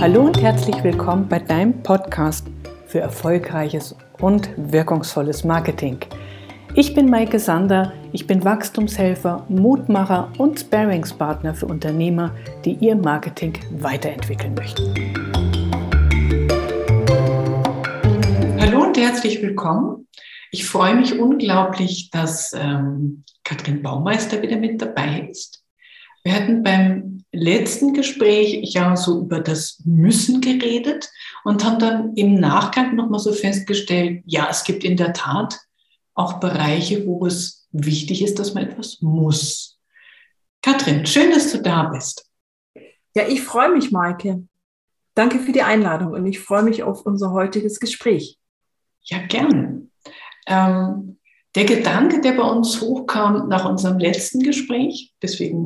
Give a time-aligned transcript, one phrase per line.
[0.00, 2.46] Hallo und herzlich willkommen bei deinem Podcast
[2.86, 5.98] für erfolgreiches und wirkungsvolles Marketing.
[6.74, 13.54] Ich bin Maike Sander, ich bin Wachstumshelfer, Mutmacher und Sparingspartner für Unternehmer, die ihr Marketing
[13.70, 14.94] weiterentwickeln möchten.
[18.60, 20.06] Hallo und herzlich willkommen.
[20.50, 25.64] Ich freue mich unglaublich, dass ähm, Katrin Baumeister wieder mit dabei ist.
[26.24, 31.08] Wir hatten beim letzten Gespräch ja so über das Müssen geredet
[31.44, 35.58] und haben dann im Nachgang nochmal so festgestellt, ja, es gibt in der Tat
[36.14, 39.78] auch Bereiche, wo es wichtig ist, dass man etwas muss.
[40.62, 42.28] Katrin, schön, dass du da bist.
[43.14, 44.46] Ja, ich freue mich, Maike.
[45.14, 48.38] Danke für die Einladung und ich freue mich auf unser heutiges Gespräch.
[49.02, 49.88] Ja, gerne.
[50.46, 51.18] Ähm,
[51.54, 55.64] der Gedanke, der bei uns hochkam nach unserem letzten Gespräch, deswegen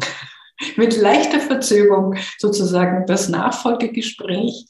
[0.76, 4.66] mit leichter Verzögerung sozusagen das Nachfolgegespräch,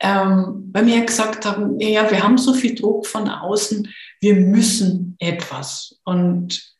[0.00, 3.88] ähm, weil wir gesagt haben, ja, wir haben so viel Druck von außen,
[4.20, 6.72] wir müssen etwas und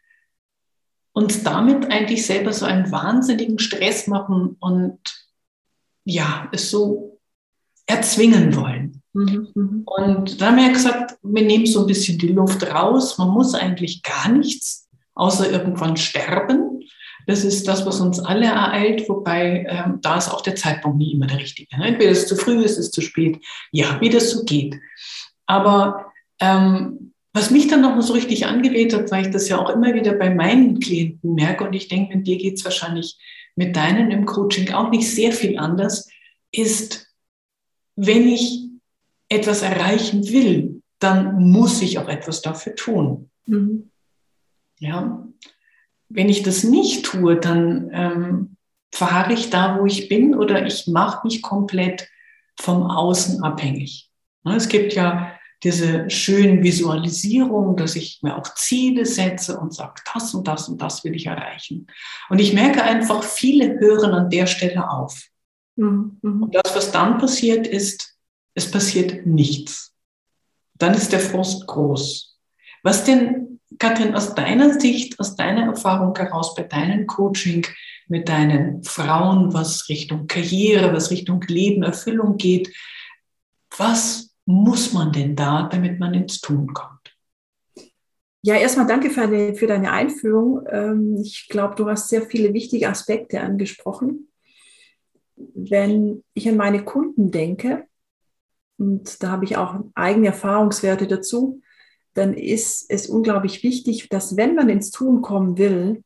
[1.13, 4.99] uns damit eigentlich selber so einen wahnsinnigen Stress machen und
[6.05, 7.21] ja, es so
[7.87, 9.03] erzwingen wollen.
[9.13, 9.83] Mhm, mhm.
[9.85, 13.19] Und da haben wir gesagt, wir nehmen so ein bisschen die Luft raus.
[13.19, 16.81] Man muss eigentlich gar nichts, außer irgendwann sterben.
[17.27, 21.13] Das ist das, was uns alle ereilt, wobei ähm, da ist auch der Zeitpunkt nie
[21.13, 21.77] immer der richtige.
[21.77, 21.87] Ne?
[21.87, 23.39] Entweder ist es zu früh, ist es zu spät.
[23.71, 24.77] Ja, wie das so geht.
[25.47, 29.71] Aber ähm, was mich dann noch so richtig angeredet hat, weil ich das ja auch
[29.71, 33.19] immer wieder bei meinen Klienten merke, und ich denke, mit dir geht es wahrscheinlich
[33.57, 36.09] mit deinen im Coaching auch nicht sehr viel anders,
[36.53, 37.13] ist,
[37.97, 38.69] wenn ich
[39.29, 43.31] etwas erreichen will, dann muss ich auch etwas dafür tun.
[43.47, 43.91] Mhm.
[44.79, 45.27] Ja,
[46.15, 48.57] wenn ich das nicht tue, dann ähm,
[48.93, 52.09] fahre ich da, wo ich bin, oder ich mache mich komplett
[52.61, 54.11] vom Außen abhängig.
[54.45, 60.03] Ne, es gibt ja diese schönen Visualisierungen, dass ich mir auch Ziele setze und sage,
[60.13, 61.87] das und das und das will ich erreichen.
[62.29, 65.29] Und ich merke einfach, viele hören an der Stelle auf.
[65.77, 66.19] Mhm.
[66.23, 68.17] Und das, was dann passiert, ist,
[68.55, 69.95] es passiert nichts.
[70.75, 72.41] Dann ist der Frust groß.
[72.83, 73.42] Was denn
[73.79, 77.67] Katrin, aus deiner Sicht, aus deiner Erfahrung heraus bei deinem Coaching
[78.09, 82.75] mit deinen Frauen, was Richtung Karriere, was Richtung Leben, Erfüllung geht,
[83.77, 87.17] was muss man denn da, damit man ins Tun kommt?
[88.45, 90.67] Ja, erstmal danke für, eine, für deine Einführung.
[90.69, 94.29] Ähm, ich glaube, du hast sehr viele wichtige Aspekte angesprochen.
[95.37, 97.87] Wenn ich an meine Kunden denke,
[98.79, 101.63] und da habe ich auch eigene Erfahrungswerte dazu,
[102.15, 106.05] dann ist es unglaublich wichtig, dass wenn man ins Tun kommen will,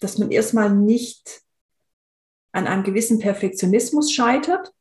[0.00, 1.42] dass man erstmal nicht
[2.52, 4.72] an einem gewissen Perfektionismus scheitert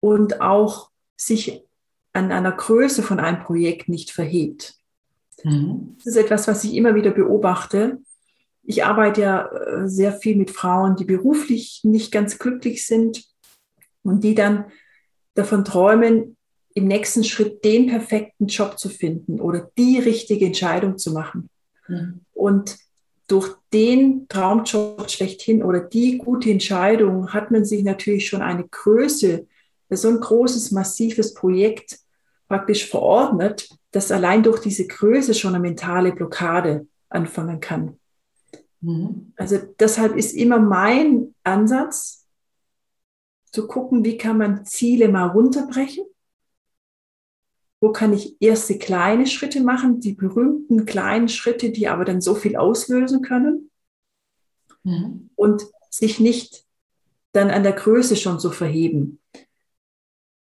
[0.00, 1.64] und auch sich
[2.12, 4.74] an einer Größe von einem Projekt nicht verhebt.
[5.42, 5.96] Mhm.
[5.96, 8.00] Das ist etwas, was ich immer wieder beobachte.
[8.62, 13.24] Ich arbeite ja äh, sehr viel mit Frauen, die beruflich nicht ganz glücklich sind
[14.02, 14.66] und die dann
[15.34, 16.36] davon träumen,
[16.74, 21.50] im nächsten Schritt den perfekten Job zu finden oder die richtige Entscheidung zu machen.
[21.88, 22.20] Mhm.
[22.32, 22.78] Und
[23.28, 29.46] durch den Traumjob schlechthin oder die gute Entscheidung hat man sich natürlich schon eine Größe,
[29.90, 31.98] so ein großes, massives Projekt
[32.48, 37.98] praktisch verordnet, dass allein durch diese Größe schon eine mentale Blockade anfangen kann.
[38.80, 39.32] Mhm.
[39.36, 42.22] Also deshalb ist immer mein Ansatz,
[43.52, 46.06] zu gucken, wie kann man Ziele mal runterbrechen
[47.82, 52.36] wo kann ich erste kleine Schritte machen, die berühmten kleinen Schritte, die aber dann so
[52.36, 53.70] viel auslösen können
[54.84, 55.30] mhm.
[55.34, 56.64] und sich nicht
[57.32, 59.18] dann an der Größe schon so verheben.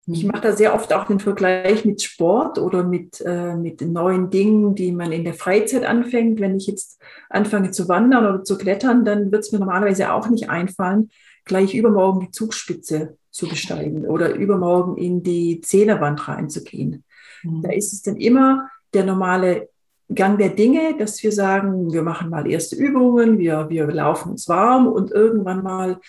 [0.06, 4.28] Ich mache da sehr oft auch den Vergleich mit Sport oder mit, äh, mit neuen
[4.28, 6.40] Dingen, die man in der Freizeit anfängt.
[6.40, 7.00] Wenn ich jetzt
[7.30, 11.10] anfange zu wandern oder zu klettern, dann wird es mir normalerweise auch nicht einfallen,
[11.44, 17.04] gleich übermorgen die Zugspitze zu besteigen oder übermorgen in die Zählerwand reinzugehen.
[17.42, 17.74] Da mhm.
[17.74, 19.68] ist es dann immer der normale
[20.12, 24.48] Gang der Dinge, dass wir sagen, wir machen mal erste Übungen, wir, wir laufen uns
[24.48, 26.00] warm und irgendwann mal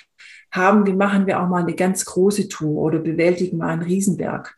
[0.51, 4.57] haben wir, machen wir auch mal eine ganz große Tour oder bewältigen mal einen Riesenberg.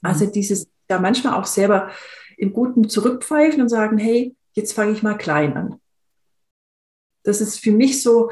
[0.00, 0.08] Mhm.
[0.08, 1.90] Also dieses, da manchmal auch selber
[2.38, 5.80] im Guten zurückpfeifen und sagen, hey, jetzt fange ich mal klein an.
[7.22, 8.30] Das ist für mich so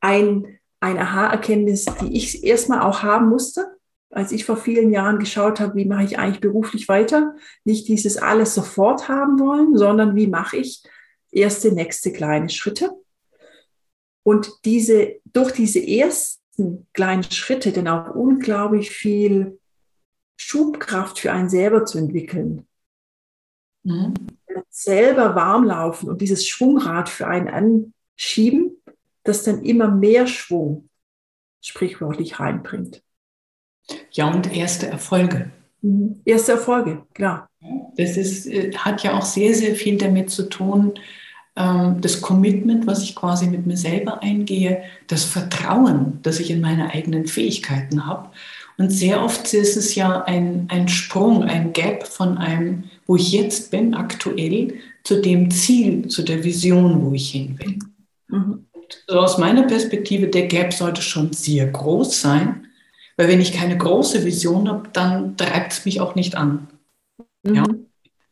[0.00, 3.73] ein, eine Aha-Erkenntnis, die ich erstmal auch haben musste
[4.14, 7.34] als ich vor vielen Jahren geschaut habe, wie mache ich eigentlich beruflich weiter,
[7.64, 10.82] nicht dieses alles sofort haben wollen, sondern wie mache ich
[11.32, 12.92] erste, nächste kleine Schritte.
[14.22, 19.58] Und diese, durch diese ersten kleinen Schritte dann auch unglaublich viel
[20.36, 22.66] Schubkraft für einen selber zu entwickeln.
[23.82, 24.14] Mhm.
[24.70, 27.48] Selber warm laufen und dieses Schwungrad für einen
[28.16, 28.80] anschieben,
[29.24, 30.88] das dann immer mehr Schwung
[31.60, 33.02] sprichwörtlich reinbringt.
[34.12, 35.50] Ja, und erste Erfolge.
[35.82, 36.20] Mhm.
[36.24, 37.48] Erste Erfolge, klar.
[37.96, 40.92] Das ist, äh, hat ja auch sehr, sehr viel damit zu tun,
[41.56, 46.60] ähm, das Commitment, was ich quasi mit mir selber eingehe, das Vertrauen, das ich in
[46.60, 48.30] meine eigenen Fähigkeiten habe.
[48.76, 53.30] Und sehr oft ist es ja ein, ein Sprung, ein Gap von einem, wo ich
[53.30, 57.78] jetzt bin, aktuell, zu dem Ziel, zu der Vision, wo ich hin will.
[58.28, 58.66] Mhm.
[59.06, 62.63] So aus meiner Perspektive, der Gap sollte schon sehr groß sein,
[63.16, 66.68] weil wenn ich keine große Vision habe, dann treibt es mich auch nicht an.
[67.42, 67.54] Mhm.
[67.54, 67.64] Ja?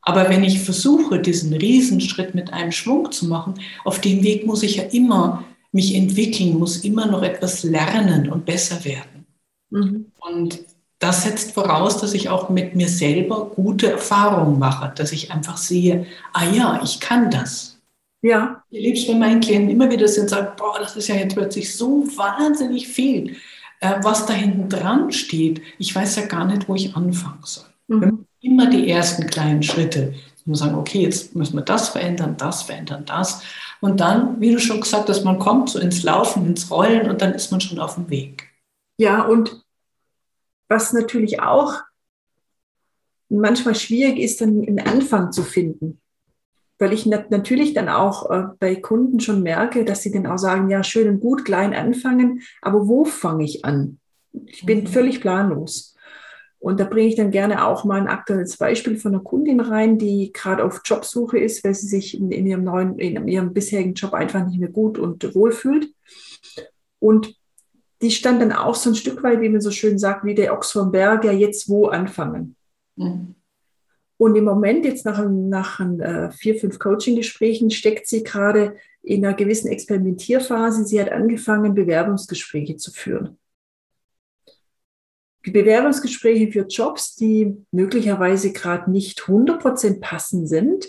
[0.03, 4.65] Aber wenn ich versuche, diesen Riesenschritt mit einem Schwung zu machen, auf dem Weg muss
[4.65, 9.27] ich ja immer mich entwickeln, muss immer noch etwas lernen und besser werden.
[9.71, 10.07] Mhm.
[10.19, 10.61] Und
[10.99, 15.57] das setzt voraus, dass ich auch mit mir selber gute Erfahrungen mache, dass ich einfach
[15.57, 17.81] sehe, ah ja, ich kann das.
[18.23, 18.63] Ja.
[18.71, 21.17] Ich liebe es, wenn meine Klienten immer wieder sind und sagen, boah, das ist ja
[21.17, 23.37] jetzt plötzlich so wahnsinnig viel,
[23.83, 25.61] äh, was da hinten dran steht.
[25.79, 27.67] Ich weiß ja gar nicht, wo ich anfangen soll.
[27.89, 28.27] Mhm.
[28.41, 30.15] Immer die ersten kleinen Schritte.
[30.45, 33.43] Muss sagen, okay, jetzt müssen wir das verändern, das verändern, das.
[33.81, 37.23] Und dann, wie du schon gesagt hast, man kommt so ins Laufen, ins Rollen und
[37.23, 38.51] dann ist man schon auf dem Weg.
[38.99, 39.63] Ja, und
[40.69, 41.75] was natürlich auch
[43.29, 46.02] manchmal schwierig ist, dann einen Anfang zu finden
[46.79, 50.39] weil ich nat natürlich dann auch äh, bei Kunden schon merke, dass sie dann auch
[50.39, 53.99] sagen, ja, schön und gut, klein anfangen, aber wo fange ich an?
[54.47, 54.87] Ich bin mhm.
[54.87, 55.93] völlig planlos.
[56.59, 59.99] Und da bringe ich dann gerne auch mal ein aktuelles Beispiel von einer Kundin rein,
[59.99, 63.95] die gerade auf Jobsuche ist, weil sie sich in, in, ihrem neuen, in ihrem bisherigen
[63.95, 65.93] Job einfach nicht mehr gut und wohl fühlt.
[67.01, 67.35] Und
[68.01, 70.55] die stand dann auch so ein Stück weit, wie man so schön sagt, wie der
[70.55, 72.55] Ochs vom Berg, ja jetzt wo anfangen.
[72.95, 73.35] Mhm.
[74.23, 79.35] Und im Moment, jetzt nach, nach äh, vier, fünf Coaching-Gesprächen, steckt sie gerade in einer
[79.35, 80.85] gewissen Experimentierphase.
[80.85, 83.37] Sie hat angefangen, Bewerbungsgespräche zu führen.
[85.43, 90.87] Bewerbungsgespräche für Jobs, die möglicherweise gerade nicht 100% passend sind,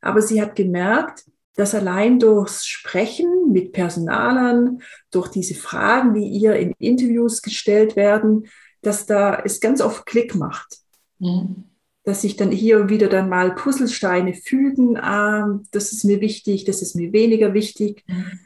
[0.00, 1.24] aber sie hat gemerkt,
[1.56, 4.80] dass allein durchs Sprechen mit Personalern,
[5.10, 8.46] durch diese Fragen, die ihr in Interviews gestellt werden,
[8.80, 10.78] dass da es ganz oft Klick macht.
[11.18, 11.64] Mhm
[12.06, 14.96] dass sich dann hier wieder dann mal Puzzlesteine fügen.
[14.96, 18.04] Ähm, das ist mir wichtig, das ist mir weniger wichtig.
[18.06, 18.38] Mhm.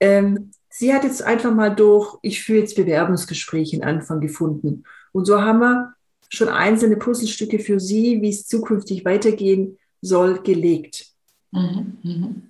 [0.00, 4.82] Ähm, sie hat jetzt einfach mal durch, ich führe jetzt Bewerbungsgespräche in Anfang gefunden.
[5.12, 5.94] Und so haben wir
[6.28, 11.06] schon einzelne Puzzlestücke für sie, wie es zukünftig weitergehen soll, gelegt.
[11.52, 11.98] Mhm.
[12.02, 12.42] Mhm.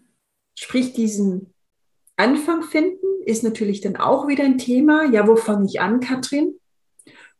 [0.58, 1.52] Sprich, diesen
[2.16, 5.04] Anfang finden ist natürlich dann auch wieder ein Thema.
[5.12, 6.54] Ja, wo fange ich an, Katrin?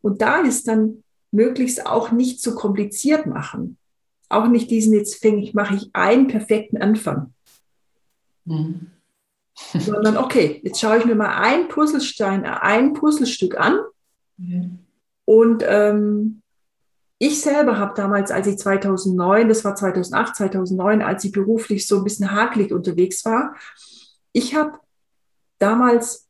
[0.03, 1.04] Und da ist dann
[1.35, 3.77] möglichst auch nicht zu kompliziert machen.
[4.29, 7.35] Auch nicht diesen, jetzt fange ich, mache ich einen perfekten Anfang.
[8.45, 8.91] Mhm.
[9.79, 13.79] Sondern okay, jetzt schaue ich mir mal ein Puzzlestein, ein Puzzlestück an.
[14.37, 14.79] Mhm.
[15.25, 16.43] Und ähm,
[17.19, 21.99] ich selber habe damals, als ich 2009, das war 2008, 2009, als ich beruflich so
[21.99, 23.55] ein bisschen hakelig unterwegs war,
[24.33, 24.79] ich habe
[25.59, 26.29] damals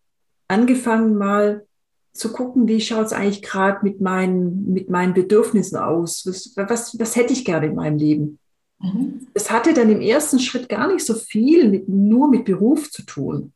[0.49, 1.67] angefangen, mal
[2.15, 6.25] zu gucken, wie schaut es eigentlich gerade mit meinen, mit meinen Bedürfnissen aus?
[6.27, 8.39] Was, was, was hätte ich gerne in meinem Leben?
[8.79, 9.27] Mhm.
[9.35, 13.03] Das hatte dann im ersten Schritt gar nicht so viel mit, nur mit Beruf zu
[13.03, 13.53] tun.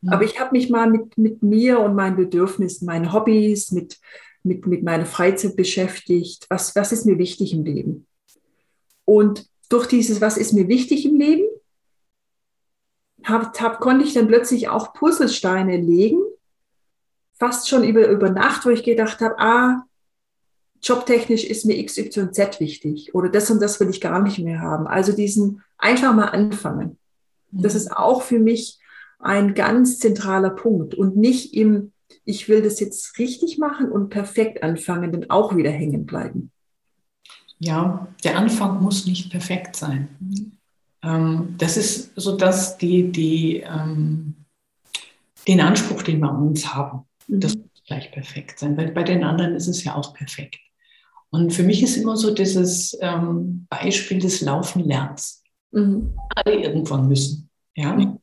[0.00, 0.08] Mhm.
[0.10, 3.98] Aber ich habe mich mal mit, mit mir und meinen Bedürfnissen, meinen Hobbys, mit,
[4.42, 6.46] mit, mit meiner Freizeit beschäftigt.
[6.50, 8.06] Was, was ist mir wichtig im Leben?
[9.04, 11.44] Und durch dieses, was ist mir wichtig im Leben,
[13.22, 16.20] hab, hab, konnte ich dann plötzlich auch Puzzlesteine legen,
[17.38, 19.84] fast schon über, über Nacht, wo ich gedacht habe, ah,
[20.82, 24.86] jobtechnisch ist mir XYZ wichtig oder das und das will ich gar nicht mehr haben.
[24.86, 26.98] Also diesen einfach mal anfangen.
[27.50, 27.78] Das mhm.
[27.78, 28.78] ist auch für mich
[29.18, 31.92] ein ganz zentraler Punkt und nicht im,
[32.24, 36.50] ich will das jetzt richtig machen und perfekt anfangen, dann auch wieder hängen bleiben.
[37.58, 40.08] Ja, der Anfang muss nicht perfekt sein.
[40.20, 40.52] Mhm.
[41.02, 44.34] Ähm, das ist so, dass die, die, ähm,
[45.46, 47.06] den Anspruch, den wir an uns haben.
[47.40, 47.62] Das mhm.
[47.62, 50.58] muss gleich perfekt sein, weil bei den anderen ist es ja auch perfekt.
[51.30, 55.42] Und für mich ist immer so dieses ähm, Beispiel des Laufenlernens.
[55.72, 56.16] Mhm.
[56.36, 57.50] Alle irgendwann müssen.
[57.74, 58.16] Ja?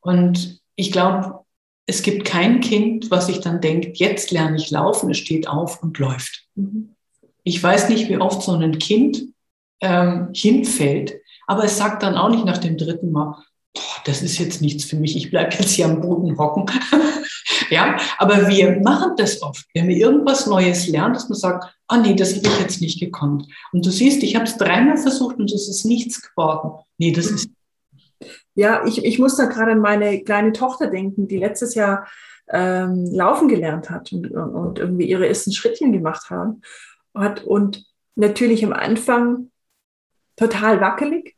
[0.00, 1.44] Und ich glaube,
[1.86, 5.82] es gibt kein Kind, was sich dann denkt, jetzt lerne ich laufen, es steht auf
[5.82, 6.46] und läuft.
[6.54, 6.94] Mhm.
[7.42, 9.22] Ich weiß nicht, wie oft so ein Kind
[9.80, 11.14] ähm, hinfällt,
[11.46, 13.36] aber es sagt dann auch nicht nach dem dritten Mal,
[14.06, 16.64] das ist jetzt nichts für mich, ich bleibe jetzt hier am Boden hocken.
[17.70, 19.66] ja, aber wir machen das oft.
[19.74, 23.00] Wenn wir irgendwas Neues lernen, dass man sagt, ah nee, das habe ich jetzt nicht
[23.00, 23.46] gekonnt.
[23.72, 26.82] Und du siehst, ich habe es dreimal versucht und es ist nichts geworden.
[26.98, 27.50] Nee, das ist.
[28.54, 32.06] Ja, ich, ich muss da gerade an meine kleine Tochter denken, die letztes Jahr
[32.48, 36.60] ähm, laufen gelernt hat und, und irgendwie ihre ersten Schrittchen gemacht haben,
[37.14, 37.84] hat und
[38.16, 39.50] natürlich am Anfang
[40.36, 41.36] total wackelig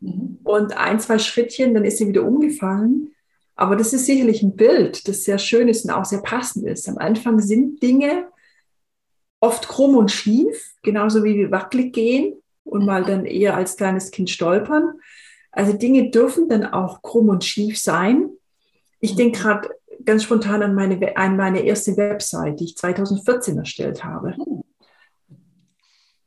[0.00, 0.38] mhm.
[0.44, 3.13] und ein, zwei Schrittchen, dann ist sie wieder umgefallen.
[3.56, 6.88] Aber das ist sicherlich ein Bild, das sehr schön ist und auch sehr passend ist.
[6.88, 8.28] Am Anfang sind Dinge
[9.40, 12.34] oft krumm und schief, genauso wie wir wackelig gehen
[12.64, 14.94] und mal dann eher als kleines Kind stolpern.
[15.52, 18.30] Also Dinge dürfen dann auch krumm und schief sein.
[19.00, 19.68] Ich denke gerade
[20.04, 24.34] ganz spontan an meine, an meine erste Website, die ich 2014 erstellt habe.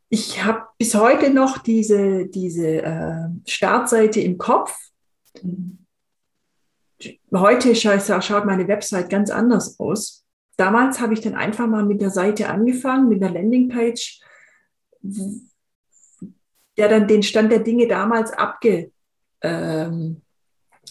[0.09, 4.73] Ich habe bis heute noch diese, diese äh, Startseite im Kopf.
[7.33, 10.25] Heute schaut meine Website ganz anders aus.
[10.57, 14.21] Damals habe ich dann einfach mal mit der Seite angefangen, mit der Landingpage,
[15.01, 18.91] der dann den Stand der Dinge damals abge,
[19.41, 20.21] ähm,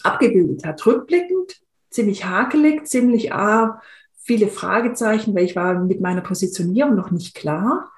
[0.03, 0.85] abgebildet hat.
[0.85, 3.81] Rückblickend ziemlich hakelig, ziemlich ah,
[4.17, 7.91] viele Fragezeichen, weil ich war mit meiner Positionierung noch nicht klar.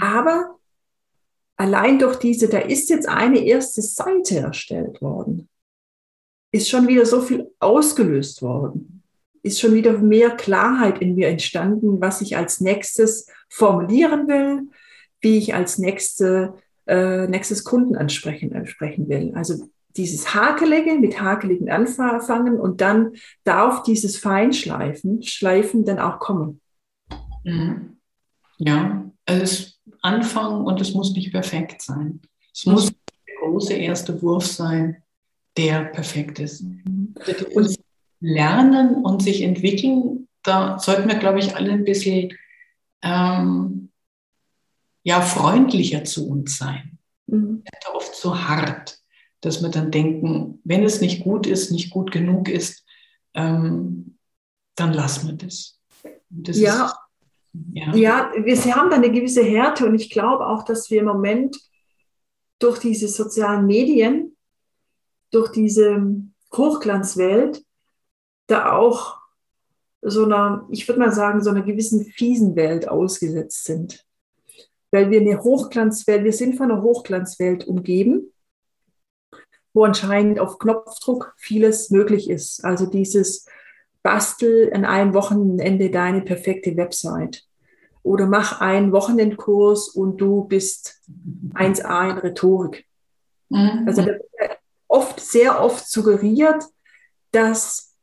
[0.00, 0.56] Aber
[1.56, 5.48] allein durch diese, da ist jetzt eine erste Seite erstellt worden,
[6.52, 9.02] ist schon wieder so viel ausgelöst worden,
[9.42, 14.68] ist schon wieder mehr Klarheit in mir entstanden, was ich als nächstes formulieren will,
[15.20, 16.54] wie ich als nächste,
[16.86, 19.32] äh, nächstes Kunden ansprechen, ansprechen will.
[19.34, 23.12] Also dieses Hakelige mit hakeligen anfangen und dann
[23.44, 26.60] darf dieses Feinschleifen, Schleifen dann auch kommen.
[27.44, 27.96] Mhm.
[28.58, 32.20] Ja, also es anfangen und es muss nicht perfekt sein.
[32.52, 35.02] Es muss der große erste Wurf sein,
[35.56, 36.62] der perfekt ist.
[36.62, 37.14] Mhm.
[37.54, 37.76] Und
[38.20, 42.32] lernen und sich entwickeln, da sollten wir, glaube ich, alle ein bisschen
[43.02, 43.90] ähm,
[45.02, 46.98] ja, freundlicher zu uns sein.
[47.26, 47.62] Mhm.
[47.92, 48.98] Oft so hart
[49.46, 52.84] dass wir dann denken, wenn es nicht gut ist, nicht gut genug ist,
[53.34, 54.18] ähm,
[54.74, 55.80] dann lassen wir das.
[56.28, 56.86] das ja.
[56.86, 56.94] Ist,
[57.72, 57.94] ja.
[57.94, 61.56] ja, wir haben da eine gewisse Härte und ich glaube auch, dass wir im Moment
[62.58, 64.35] durch diese sozialen Medien,
[65.36, 66.02] durch diese
[66.54, 67.64] Hochglanzwelt,
[68.46, 69.18] da auch
[70.02, 74.04] so einer, ich würde mal sagen, so einer gewissen fiesen Welt ausgesetzt sind.
[74.90, 78.32] Weil wir eine Hochglanzwelt, wir sind von einer Hochglanzwelt umgeben
[79.76, 82.64] wo anscheinend auf Knopfdruck vieles möglich ist.
[82.64, 83.44] Also dieses
[84.02, 87.44] Bastel an einem Wochenende deine perfekte Website
[88.02, 91.02] oder mach einen Wochenendkurs und du bist
[91.54, 92.86] 1a in Rhetorik.
[93.50, 93.84] Mhm.
[93.86, 94.55] Also da wird
[94.96, 96.64] oft, sehr oft suggeriert,
[97.32, 97.94] dass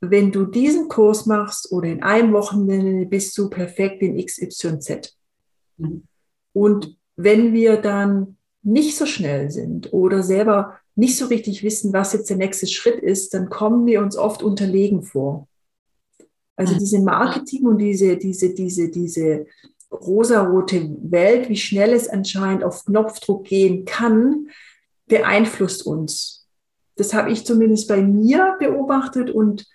[0.00, 5.14] wenn du diesen Kurs machst oder in einem Wochenende bist du perfekt in XYZ.
[5.76, 6.04] Mhm.
[6.52, 12.12] Und wenn wir dann nicht so schnell sind oder selber nicht so richtig wissen, was
[12.12, 15.46] jetzt der nächste Schritt ist, dann kommen wir uns oft unterlegen vor.
[16.56, 19.46] Also diese Marketing und diese, diese, diese, diese
[19.90, 24.48] rosarote Welt, wie schnell es anscheinend auf Knopfdruck gehen kann,
[25.10, 26.48] beeinflusst uns.
[26.96, 29.66] Das habe ich zumindest bei mir beobachtet und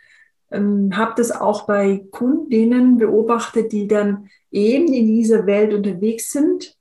[0.51, 6.75] ähm, habe das auch bei Kundinnen beobachtet, die dann eben in dieser Welt unterwegs sind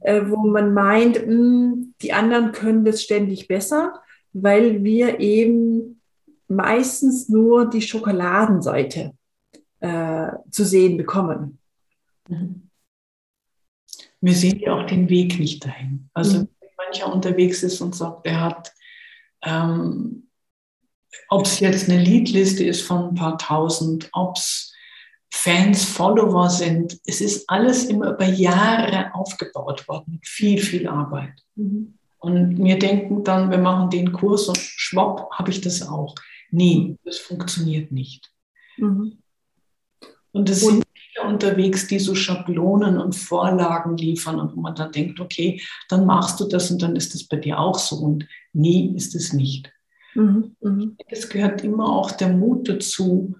[0.00, 4.00] äh, wo man meint, mh, hm, die anderen können das ständig besser,
[4.32, 6.00] weil wir eben
[6.48, 9.12] meistens nur die Schokoladenseite
[9.80, 11.58] äh, zu sehen bekommen.
[12.28, 12.68] Mhm.
[14.22, 16.08] Wir sehen ja auch den Weg nicht dahin.
[16.14, 16.48] Also mhm.
[16.90, 18.72] Mancher unterwegs ist und sagt, er hat,
[19.42, 20.28] ähm,
[21.28, 24.72] ob es jetzt eine Liedliste ist von ein paar tausend, ob es
[25.32, 26.98] Fans, Follower sind.
[27.06, 31.34] Es ist alles immer über Jahre aufgebaut worden, mit viel, viel Arbeit.
[31.54, 31.94] Mhm.
[32.18, 36.14] Und wir denken dann, wir machen den Kurs und schwupp, habe ich das auch.
[36.50, 38.30] Nee, das funktioniert nicht.
[38.76, 39.22] Mhm.
[40.32, 44.92] Und es sind viele unterwegs, die so Schablonen und Vorlagen liefern und wo man dann
[44.92, 47.96] denkt, okay, dann machst du das und dann ist das bei dir auch so.
[47.96, 49.72] Und nie ist es nicht.
[50.14, 50.56] Mhm.
[50.60, 50.96] Mhm.
[51.08, 53.34] Es gehört immer auch der Mut dazu,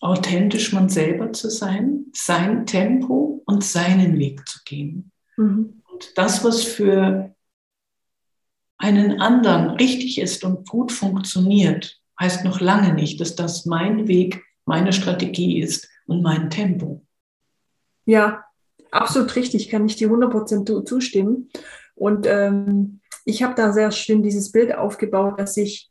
[0.00, 5.12] authentisch man selber zu sein, sein Tempo und seinen Weg zu gehen.
[5.36, 5.82] Mhm.
[5.92, 7.34] Und das, was für
[8.78, 14.42] einen anderen richtig ist und gut funktioniert, heißt noch lange nicht, dass das mein Weg,
[14.64, 17.06] meine Strategie ist und mein Tempo.
[18.04, 18.44] Ja,
[18.90, 21.48] absolut richtig, kann ich dir 100% zustimmen.
[21.94, 25.90] Und ähm, ich habe da sehr schön dieses Bild aufgebaut, dass ich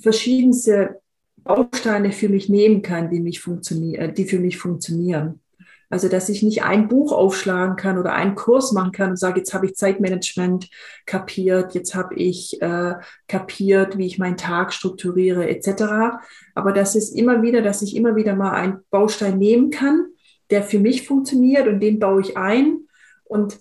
[0.00, 1.02] verschiedenste
[1.36, 5.40] Bausteine für mich nehmen kann, die, mich funktionieren, die für mich funktionieren.
[5.90, 9.38] Also, dass ich nicht ein Buch aufschlagen kann oder einen Kurs machen kann und sage,
[9.38, 10.68] jetzt habe ich Zeitmanagement
[11.06, 12.94] kapiert, jetzt habe ich äh,
[13.26, 16.18] kapiert, wie ich meinen Tag strukturiere, etc.
[16.54, 20.08] Aber das ist immer wieder, dass ich immer wieder mal einen Baustein nehmen kann,
[20.50, 22.80] der für mich funktioniert und den baue ich ein
[23.24, 23.58] und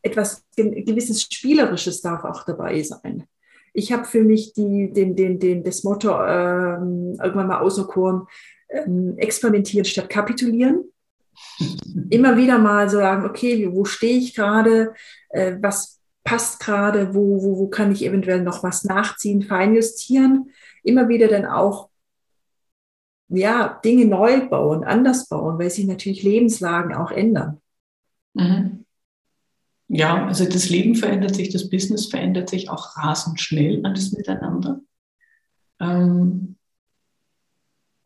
[0.00, 3.24] etwas gewisses Spielerisches darf auch dabei sein.
[3.74, 8.26] Ich habe für mich die, den, den, den, das Motto ähm, irgendwann mal auserkoren,
[9.16, 10.84] experimentieren statt kapitulieren.
[12.10, 14.94] Immer wieder mal sagen, okay, wo stehe ich gerade,
[15.30, 20.50] äh, was passt gerade, wo, wo, wo kann ich eventuell noch was nachziehen, feinjustieren.
[20.82, 21.90] Immer wieder dann auch
[23.28, 27.60] ja, Dinge neu bauen, anders bauen, weil sich natürlich Lebenslagen auch ändern.
[28.34, 28.84] Mhm.
[29.88, 34.80] Ja, also das Leben verändert sich, das Business verändert sich auch rasend schnell, alles miteinander.
[35.80, 36.56] Ähm,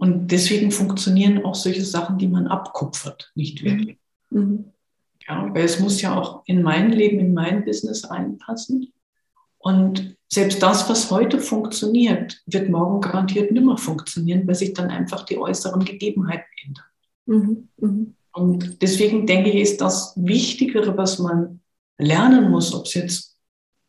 [0.01, 3.67] und deswegen funktionieren auch solche Sachen, die man abkupfert, nicht mhm.
[3.67, 3.99] wirklich.
[4.31, 4.65] Mhm.
[5.29, 8.95] Ja, weil es muss ja auch in mein Leben, in mein Business reinpassen.
[9.59, 15.27] Und selbst das, was heute funktioniert, wird morgen garantiert nimmer funktionieren, weil sich dann einfach
[15.27, 16.85] die äußeren Gegebenheiten ändern.
[17.27, 17.69] Mhm.
[17.77, 18.15] Mhm.
[18.33, 21.61] Und deswegen denke ich, ist das Wichtigere, was man
[21.99, 23.37] lernen muss, ob es jetzt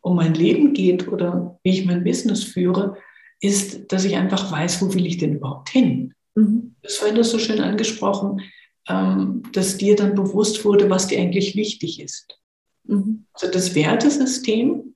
[0.02, 2.98] um mein Leben geht oder wie ich mein Business führe,
[3.42, 6.14] ist, dass ich einfach weiß, wo will ich denn überhaupt hin.
[6.36, 6.76] Mhm.
[6.82, 8.42] Das war das so schön angesprochen,
[8.88, 12.40] ähm, dass dir dann bewusst wurde, was dir eigentlich wichtig ist.
[12.86, 13.26] Mhm.
[13.34, 14.96] Also das Wertesystem,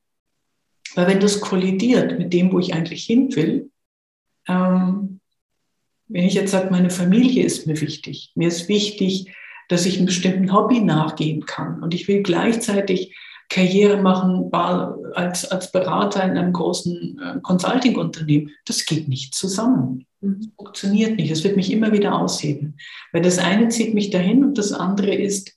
[0.93, 3.71] weil wenn das kollidiert mit dem, wo ich eigentlich hin will,
[4.47, 5.19] ähm,
[6.07, 9.33] wenn ich jetzt sage, meine Familie ist mir wichtig, mir ist wichtig,
[9.69, 13.17] dass ich einem bestimmten Hobby nachgehen kann und ich will gleichzeitig
[13.49, 18.51] Karriere machen als, als Berater in einem großen äh, Consulting-Unternehmen.
[18.65, 20.05] Das geht nicht zusammen.
[20.21, 20.37] Mhm.
[20.39, 21.31] Das funktioniert nicht.
[21.31, 22.77] Es wird mich immer wieder ausheben.
[23.11, 25.55] Weil das eine zieht mich dahin und das andere ist,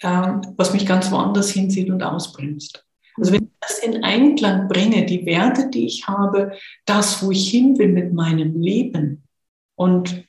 [0.00, 2.84] äh, was mich ganz woanders hinzieht und ausbremst.
[3.16, 6.52] Also wenn ich das in Einklang bringe, die Werte, die ich habe,
[6.86, 9.24] das, wo ich hin will mit meinem Leben
[9.76, 10.24] und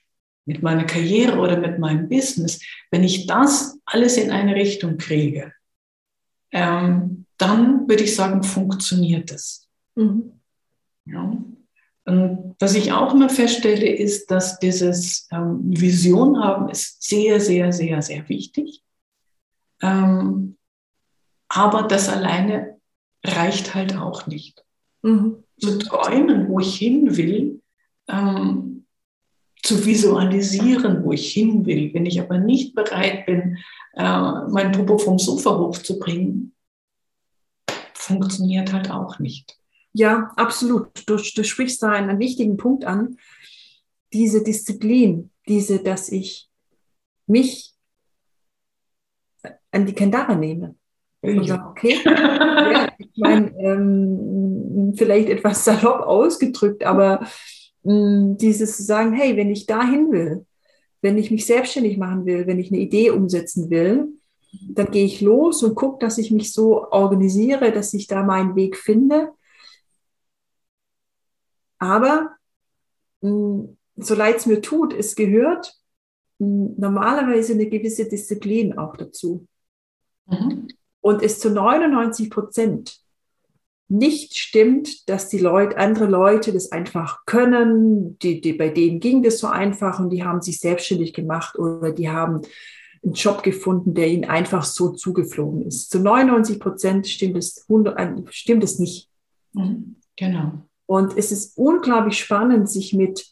[0.45, 2.59] mit meiner Karriere oder mit meinem Business,
[2.89, 5.53] wenn ich das alles in eine Richtung kriege,
[6.51, 9.67] ähm, dann würde ich sagen, funktioniert es.
[9.95, 10.33] Mhm.
[11.05, 11.31] Ja.
[12.05, 17.71] Und was ich auch immer feststelle, ist, dass dieses ähm, Vision haben ist sehr, sehr,
[17.71, 18.83] sehr, sehr wichtig.
[19.81, 20.57] Ähm,
[21.47, 22.79] aber das alleine
[23.23, 24.63] reicht halt auch nicht.
[25.01, 25.43] Mhm.
[25.59, 27.61] Zu träumen, wo ich hin will,
[28.07, 28.80] ähm,
[29.63, 31.93] zu visualisieren, wo ich hin will.
[31.93, 33.57] Wenn ich aber nicht bereit bin,
[33.93, 36.53] äh, mein Popo vom Sofa hochzubringen,
[37.93, 39.57] funktioniert halt auch nicht.
[39.93, 40.87] Ja, absolut.
[41.07, 43.17] Du, du sprichst da einen wichtigen Punkt an.
[44.13, 46.49] Diese Disziplin, diese, dass ich
[47.27, 47.73] mich
[49.71, 50.75] an die Kandare nehme.
[51.21, 57.27] Und sage, okay, ja, ich meine, ähm, vielleicht etwas salopp ausgedrückt, aber
[57.83, 60.45] dieses zu sagen, hey, wenn ich dahin will,
[61.01, 64.09] wenn ich mich selbstständig machen will, wenn ich eine Idee umsetzen will,
[64.69, 68.55] dann gehe ich los und gucke, dass ich mich so organisiere, dass ich da meinen
[68.55, 69.31] Weg finde.
[71.79, 72.35] Aber
[73.21, 73.61] mm,
[73.95, 75.73] so leid es mir tut, es gehört
[76.39, 79.47] mm, normalerweise eine gewisse Disziplin auch dazu.
[80.27, 80.67] Mhm.
[80.99, 83.00] Und es zu 99 Prozent
[83.91, 89.21] nicht stimmt, dass die Leute, andere Leute das einfach können, die, die, bei denen ging
[89.21, 92.41] das so einfach und die haben sich selbstständig gemacht oder die haben
[93.03, 95.91] einen Job gefunden, der ihnen einfach so zugeflogen ist.
[95.91, 97.67] Zu 99 Prozent stimmt es,
[98.29, 99.09] stimmt es nicht.
[99.51, 100.53] Mhm, genau.
[100.85, 103.25] Und es ist unglaublich spannend, sich mit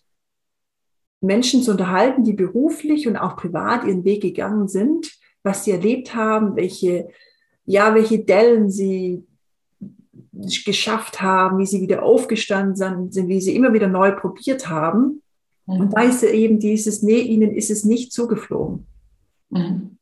[1.22, 5.10] Menschen zu unterhalten, die beruflich und auch privat ihren Weg gegangen sind,
[5.42, 7.08] was sie erlebt haben, welche,
[7.64, 9.24] ja, welche Dellen sie
[10.66, 15.22] geschafft haben, wie sie wieder aufgestanden sind, wie sie immer wieder neu probiert haben.
[15.66, 15.80] Mhm.
[15.82, 18.88] Und da ist eben dieses, nee, ihnen ist es nicht zugeflogen.
[19.50, 19.98] Mhm.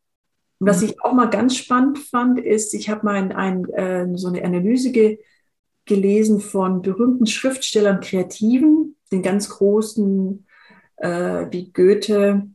[0.59, 4.27] Was ich auch mal ganz spannend fand, ist, ich habe mal ein, ein, äh, so
[4.27, 5.19] eine Analyse ge
[5.85, 10.45] gelesen von berühmten Schriftstellern, Kreativen, den ganz großen
[10.97, 12.49] äh, wie Goethe,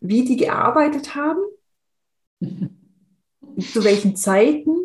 [0.00, 1.40] wie die gearbeitet haben,
[2.40, 4.81] zu welchen Zeiten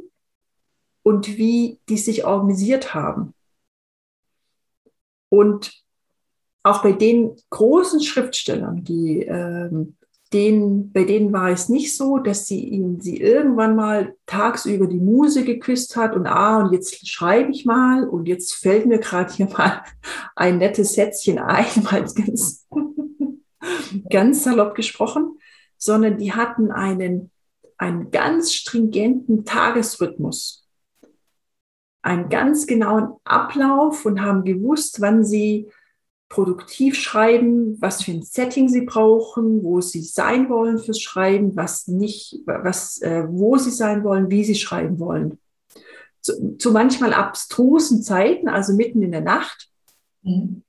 [1.08, 3.34] und wie die sich organisiert haben.
[5.30, 5.72] Und
[6.64, 9.96] auch bei den großen Schriftstellern, die ähm,
[10.34, 15.00] denen, bei denen war es nicht so, dass sie ihn sie irgendwann mal tagsüber die
[15.00, 19.32] Muse geküsst hat und ah, und jetzt schreibe ich mal und jetzt fällt mir gerade
[19.32, 19.84] hier mal
[20.36, 22.68] ein nettes Sätzchen ein, mal ganz,
[24.10, 25.40] ganz salopp gesprochen,
[25.78, 27.32] sondern die hatten einen,
[27.78, 30.67] einen ganz stringenten Tagesrhythmus,
[32.08, 35.70] einen ganz genauen Ablauf und haben gewusst, wann sie
[36.30, 41.88] produktiv schreiben, was für ein Setting sie brauchen, wo sie sein wollen fürs Schreiben, was
[41.88, 45.38] nicht, was, äh, wo sie sein wollen, wie sie schreiben wollen.
[46.22, 49.70] Zu, zu manchmal abstrusen Zeiten, also mitten in der Nacht.
[50.24, 50.64] Mhm.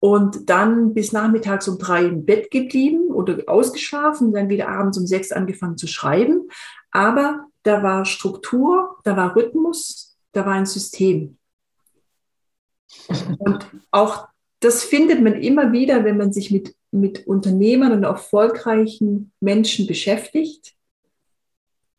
[0.00, 5.06] Und dann bis nachmittags um drei im Bett geblieben oder ausgeschlafen, dann wieder abends um
[5.06, 6.48] sechs angefangen zu schreiben.
[6.92, 11.38] Aber da war Struktur, da war Rhythmus, da war ein System.
[13.38, 14.28] Und auch
[14.60, 20.74] das findet man immer wieder, wenn man sich mit, mit Unternehmern und erfolgreichen Menschen beschäftigt,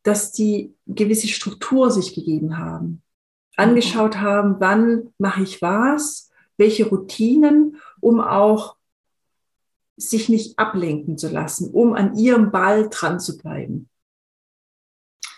[0.03, 3.01] dass die gewisse Struktur sich gegeben haben,
[3.55, 8.75] angeschaut haben, wann mache ich was, welche Routinen, um auch
[9.97, 13.89] sich nicht ablenken zu lassen, um an ihrem Ball dran zu bleiben.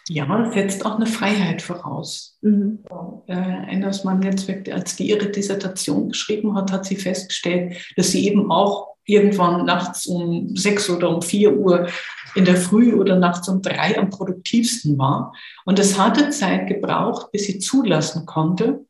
[0.10, 2.38] Ja, setzt auch eine Freiheit voraus.
[2.42, 2.80] Mhm.
[3.28, 8.28] Äh, Anders Mann Netzwerk, als die ihre Dissertation geschrieben hat, hat sie festgestellt, dass sie
[8.28, 11.88] eben auch irgendwann nachts um sechs oder um vier Uhr
[12.36, 15.34] in der Früh oder nachts um drei am produktivsten war.
[15.66, 18.86] Und es hatte Zeit gebraucht, bis sie zulassen konnte,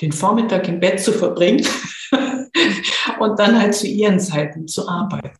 [0.00, 1.66] den Vormittag im Bett zu verbringen
[3.18, 5.38] und dann halt zu ihren Zeiten zu arbeiten.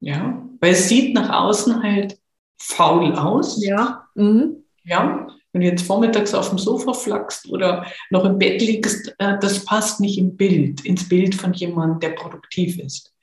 [0.00, 2.18] Ja, weil es sieht nach außen halt
[2.58, 3.62] faul aus.
[3.62, 4.08] Ja.
[4.14, 4.64] Mhm.
[4.84, 9.38] Ja, wenn du jetzt vormittags auf dem Sofa flachst oder noch im Bett liegst, äh,
[9.40, 13.14] das passt nicht im Bild, ins Bild von jemandem, der produktiv ist.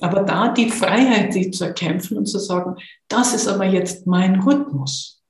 [0.00, 2.76] Aber da die Freiheit, sich zu erkämpfen und zu sagen,
[3.08, 5.22] das ist aber jetzt mein Rhythmus,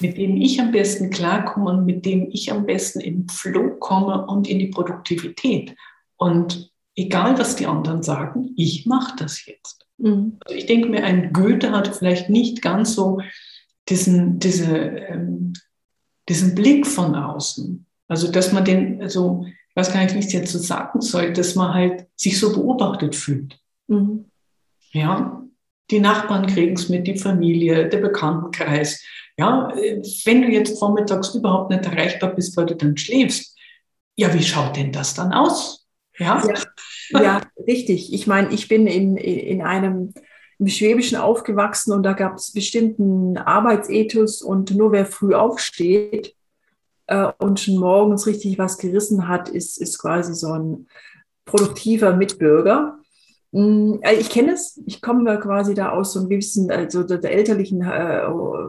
[0.00, 4.26] mit dem ich am besten klarkomme und mit dem ich am besten im Flow komme
[4.26, 5.74] und in die Produktivität.
[6.16, 9.83] Und egal, was die anderen sagen, ich mache das jetzt.
[9.98, 10.38] Mhm.
[10.44, 13.20] Also ich denke mir, ein Goethe hat vielleicht nicht ganz so
[13.88, 15.52] diesen, diese, ähm,
[16.28, 17.86] diesen Blick von außen.
[18.08, 21.00] Also, dass man den, also, ich weiß gar nicht, wie ich es jetzt so sagen
[21.00, 23.58] soll, dass man halt sich so beobachtet fühlt.
[23.88, 24.26] Mhm.
[24.92, 25.42] Ja,
[25.90, 29.02] die Nachbarn kriegen es mit, die Familie, der Bekanntenkreis.
[29.36, 29.68] Ja,
[30.24, 33.56] wenn du jetzt vormittags überhaupt nicht erreichbar bist, weil du dann schläfst,
[34.16, 35.86] ja, wie schaut denn das dann aus?
[36.18, 36.54] Ja, ja,
[37.10, 38.12] ja richtig.
[38.12, 40.14] Ich meine, ich bin in, in einem
[40.58, 46.34] im Schwäbischen aufgewachsen und da gab es bestimmten Arbeitsethos und nur wer früh aufsteht
[47.06, 50.86] äh, und schon morgens richtig was gerissen hat, ist, ist quasi so ein
[51.44, 52.98] produktiver Mitbürger.
[53.52, 57.18] Mm, äh, ich kenne es, ich komme quasi da aus so einem gewissen, also der,
[57.18, 58.22] der elterlichen, äh,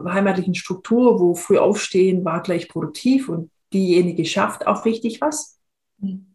[0.06, 5.58] heimatlichen Struktur, wo früh aufstehen war gleich produktiv und diejenige schafft auch richtig was.
[5.98, 6.25] Mhm.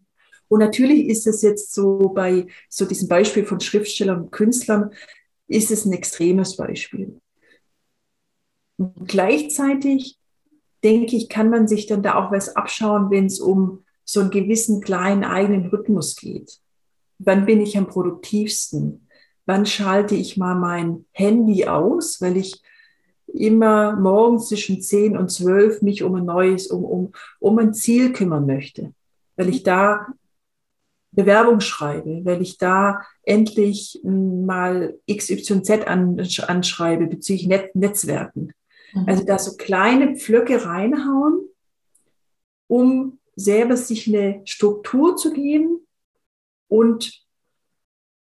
[0.52, 4.92] Und natürlich ist es jetzt so bei so diesem Beispiel von Schriftstellern und Künstlern,
[5.48, 7.22] ist es ein extremes Beispiel.
[8.76, 10.20] Und gleichzeitig
[10.84, 14.30] denke ich, kann man sich dann da auch was abschauen, wenn es um so einen
[14.30, 16.60] gewissen kleinen eigenen Rhythmus geht.
[17.18, 19.08] Wann bin ich am produktivsten?
[19.46, 22.62] Wann schalte ich mal mein Handy aus, weil ich
[23.28, 28.12] immer morgens zwischen 10 und 12 mich um ein neues, um, um, um ein Ziel
[28.12, 28.94] kümmern möchte,
[29.38, 30.08] weil ich da
[31.12, 38.54] Bewerbung schreibe, weil ich da endlich mal XYZ anschreibe bezüglich Net Netzwerken.
[38.94, 39.06] Mhm.
[39.08, 41.42] Also da so kleine Pflöcke reinhauen,
[42.68, 45.86] um selber sich eine Struktur zu geben
[46.68, 47.22] und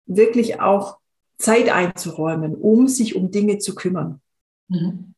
[0.06, 1.00] wirklich auch
[1.38, 4.22] Zeit einzuräumen, um sich um Dinge zu kümmern.
[4.68, 5.14] Mhm.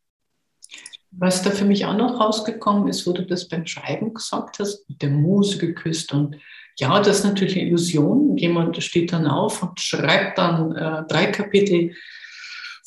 [1.12, 4.88] Was da für mich auch noch rausgekommen ist, wo du das beim Schreiben gesagt hast,
[4.88, 6.36] mit der Muse geküsst und
[6.80, 8.38] ja, das ist natürlich eine Illusion.
[8.38, 11.94] Jemand steht dann auf und schreibt dann äh, drei Kapitel,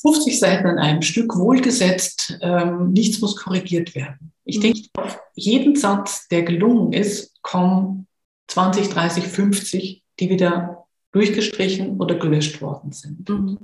[0.01, 4.33] 50 Seiten an einem Stück, wohlgesetzt, ähm, nichts muss korrigiert werden.
[4.45, 4.63] Ich mhm.
[4.63, 8.07] denke, auf jeden Satz, der gelungen ist, kommen
[8.49, 13.29] 20, 30, 50, die wieder durchgestrichen oder gelöscht worden sind.
[13.29, 13.59] Mhm.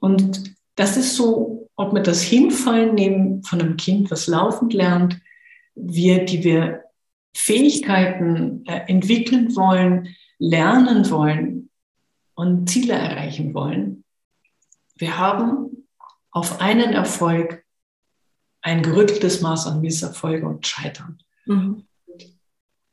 [0.00, 5.20] Und das ist so, ob wir das Hinfallen nehmen von einem Kind, was laufend lernt,
[5.74, 6.82] wir, die wir
[7.34, 11.70] Fähigkeiten äh, entwickeln wollen, lernen wollen
[12.34, 14.04] und Ziele erreichen wollen.
[14.96, 15.86] Wir haben
[16.30, 17.64] auf einen Erfolg
[18.60, 21.18] ein gerütteltes Maß an Misserfolge und Scheitern.
[21.46, 21.84] Mhm.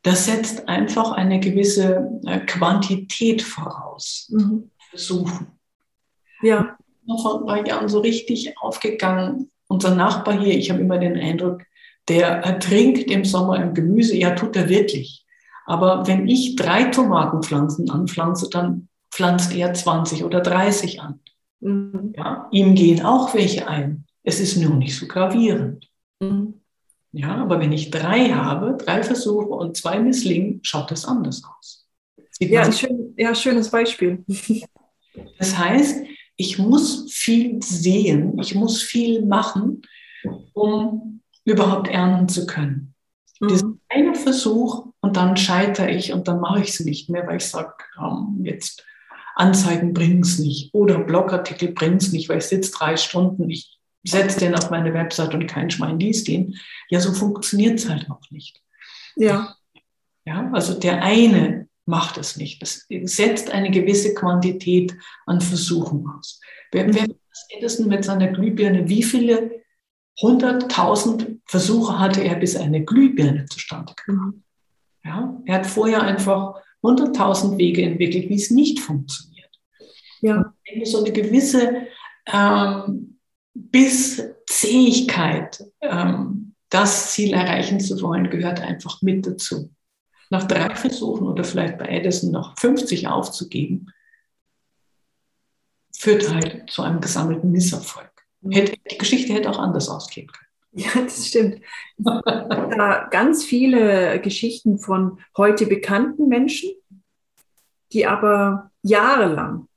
[0.04, 4.30] Das setzt einfach eine gewisse äh, Quantität voraus.
[4.32, 4.69] Mhm.
[4.91, 5.48] Versuchen.
[6.41, 6.78] Ja.
[7.08, 9.52] Vor ein paar Jahren so richtig aufgegangen.
[9.67, 11.63] Unser Nachbar hier, ich habe immer den Eindruck,
[12.08, 14.15] der ertrinkt im Sommer im Gemüse.
[14.15, 15.26] Ja, tut er wirklich.
[15.65, 21.20] Aber wenn ich drei Tomatenpflanzen anpflanze, dann pflanzt er 20 oder 30 an.
[21.60, 22.13] Mhm.
[22.15, 24.06] Ja, ihm gehen auch welche ein.
[24.24, 25.89] Es ist nur nicht so gravierend.
[26.20, 26.62] Mhm.
[27.12, 31.88] Ja, aber wenn ich drei habe, drei Versuche und zwei misslingen, schaut das anders aus.
[32.39, 34.24] ja, ein schön, ja, schönes Beispiel.
[35.39, 39.82] Das heißt, ich muss viel sehen, ich muss viel machen,
[40.54, 41.14] um
[41.46, 42.94] überhaupt ernten zu können.
[43.40, 43.48] Mhm.
[43.48, 47.26] Das ist ein Versuch und dann scheitere ich und dann mache ich es nicht mehr,
[47.28, 48.86] weil ich sage, um, jetzt
[49.36, 53.78] Anzeigen bringen es nicht oder Blogartikel bringen es nicht, weil ich sitze drei Stunden, ich
[54.04, 56.56] setze den auf meine Website und kein Schwein liest den.
[56.90, 58.62] Ja, so funktioniert es halt auch nicht.
[59.16, 59.56] Ja.
[60.26, 62.62] Ja, also der eine macht es nicht.
[62.62, 66.40] Das setzt eine gewisse Quantität an Versuchen aus.
[66.72, 67.06] Wer, wer
[67.50, 69.64] Edison mit seiner Glühbirne, wie viele
[70.21, 74.15] hunderttausend Versuche hatte er, bis eine Glühbirne zustande kam?
[74.15, 74.43] Mhm.
[75.04, 79.49] Ja, er hat vorher einfach hunderttausend Wege entwickelt, wie es nicht funktioniert.
[80.21, 80.54] Ja.
[80.73, 81.88] Und so eine gewisse
[82.25, 83.19] ähm,
[83.54, 89.69] Bisszähigkeit, ähm, das Ziel erreichen zu wollen, gehört einfach mit dazu
[90.30, 93.91] nach drei Versuchen oder vielleicht bei Edison noch 50 aufzugeben,
[95.95, 98.12] führt halt zu einem gesammelten Misserfolg.
[98.50, 100.46] Hätte, die Geschichte hätte auch anders ausgehen können.
[100.78, 101.62] Ja, das stimmt.
[101.98, 106.72] Da ganz viele Geschichten von heute bekannten Menschen,
[107.94, 109.70] die aber jahrelang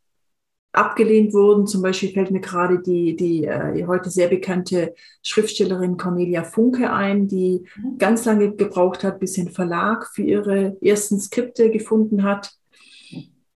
[0.72, 1.66] abgelehnt wurden.
[1.66, 6.92] Zum Beispiel fällt mir gerade die, die, äh, die heute sehr bekannte Schriftstellerin Cornelia Funke
[6.92, 7.98] ein, die mhm.
[7.98, 12.52] ganz lange gebraucht hat, bis sie einen Verlag für ihre ersten Skripte gefunden hat.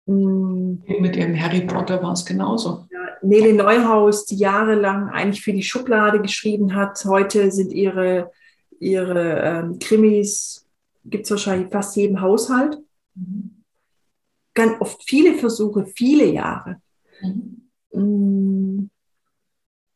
[0.06, 2.86] Mit ihrem Harry Potter war es genauso.
[2.90, 7.04] Ja, Nele Neuhaus, die jahrelang eigentlich für die Schublade geschrieben hat.
[7.04, 8.30] Heute sind ihre,
[8.80, 10.66] ihre ähm, Krimis,
[11.04, 12.78] gibt es wahrscheinlich fast jedem Haushalt.
[13.14, 13.64] Mhm.
[14.54, 16.80] Ganz oft viele Versuche, viele Jahre.
[17.22, 18.90] Mhm.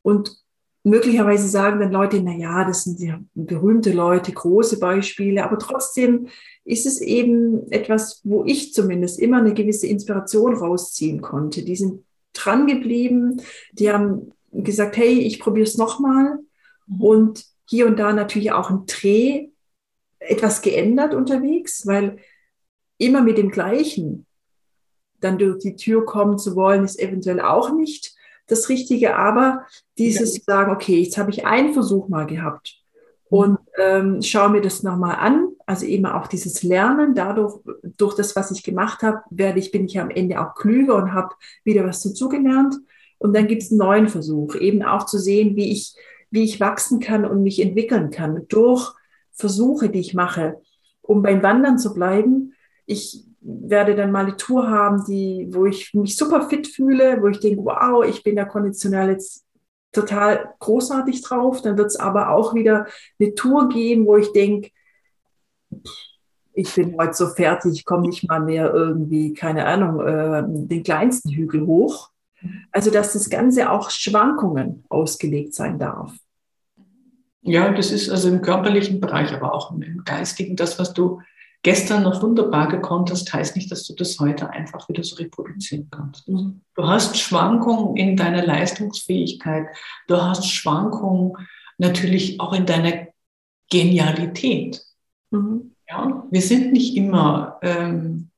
[0.02, 0.36] Und
[0.84, 6.28] möglicherweise sagen dann Leute, na ja, das sind ja berühmte Leute, große Beispiele, aber trotzdem
[6.64, 11.64] ist es eben etwas, wo ich zumindest immer eine gewisse Inspiration rausziehen konnte.
[11.64, 12.05] Die sind
[12.36, 16.38] dran geblieben, die haben gesagt, hey, ich probiere es nochmal
[16.86, 17.00] mhm.
[17.00, 19.48] und hier und da natürlich auch ein Dreh
[20.18, 22.18] etwas geändert unterwegs, weil
[22.98, 24.26] immer mit dem gleichen
[25.20, 28.14] dann durch die Tür kommen zu wollen, ist eventuell auch nicht
[28.46, 29.16] das Richtige.
[29.16, 29.66] Aber
[29.98, 30.42] dieses ja.
[30.46, 32.80] sagen, okay, jetzt habe ich einen Versuch mal gehabt
[33.30, 33.38] mhm.
[33.38, 35.48] und ähm, schaue mir das nochmal an.
[35.66, 39.84] Also eben auch dieses Lernen, dadurch, durch das, was ich gemacht habe, werde ich, bin
[39.86, 42.76] ich am Ende auch klüger und habe wieder was dazugelernt.
[43.18, 45.96] Und dann gibt es einen neuen Versuch, eben auch zu sehen, wie ich,
[46.30, 48.92] wie ich wachsen kann und mich entwickeln kann durch
[49.32, 50.60] Versuche, die ich mache.
[51.02, 52.54] Um beim Wandern zu bleiben,
[52.86, 57.28] ich werde dann mal eine Tour haben, die, wo ich mich super fit fühle, wo
[57.28, 59.44] ich denke, wow, ich bin da konditionell jetzt
[59.92, 61.62] total großartig drauf.
[61.62, 62.86] Dann wird es aber auch wieder
[63.18, 64.70] eine Tour geben, wo ich denke,
[66.54, 70.82] ich bin heute so fertig, ich komme nicht mal mehr irgendwie, keine Ahnung, äh, den
[70.82, 72.10] kleinsten Hügel hoch.
[72.72, 76.14] Also, dass das Ganze auch Schwankungen ausgelegt sein darf.
[77.42, 81.20] Ja, das ist also im körperlichen Bereich, aber auch im geistigen, das, was du
[81.62, 85.88] gestern noch wunderbar gekonnt hast, heißt nicht, dass du das heute einfach wieder so reproduzieren
[85.90, 86.28] kannst.
[86.28, 86.60] Mhm.
[86.74, 89.66] Du hast Schwankungen in deiner Leistungsfähigkeit,
[90.08, 91.32] du hast Schwankungen
[91.78, 93.08] natürlich auch in deiner
[93.70, 94.82] Genialität.
[95.36, 95.72] Mhm.
[95.88, 98.30] Ja, wir sind nicht immer ähm,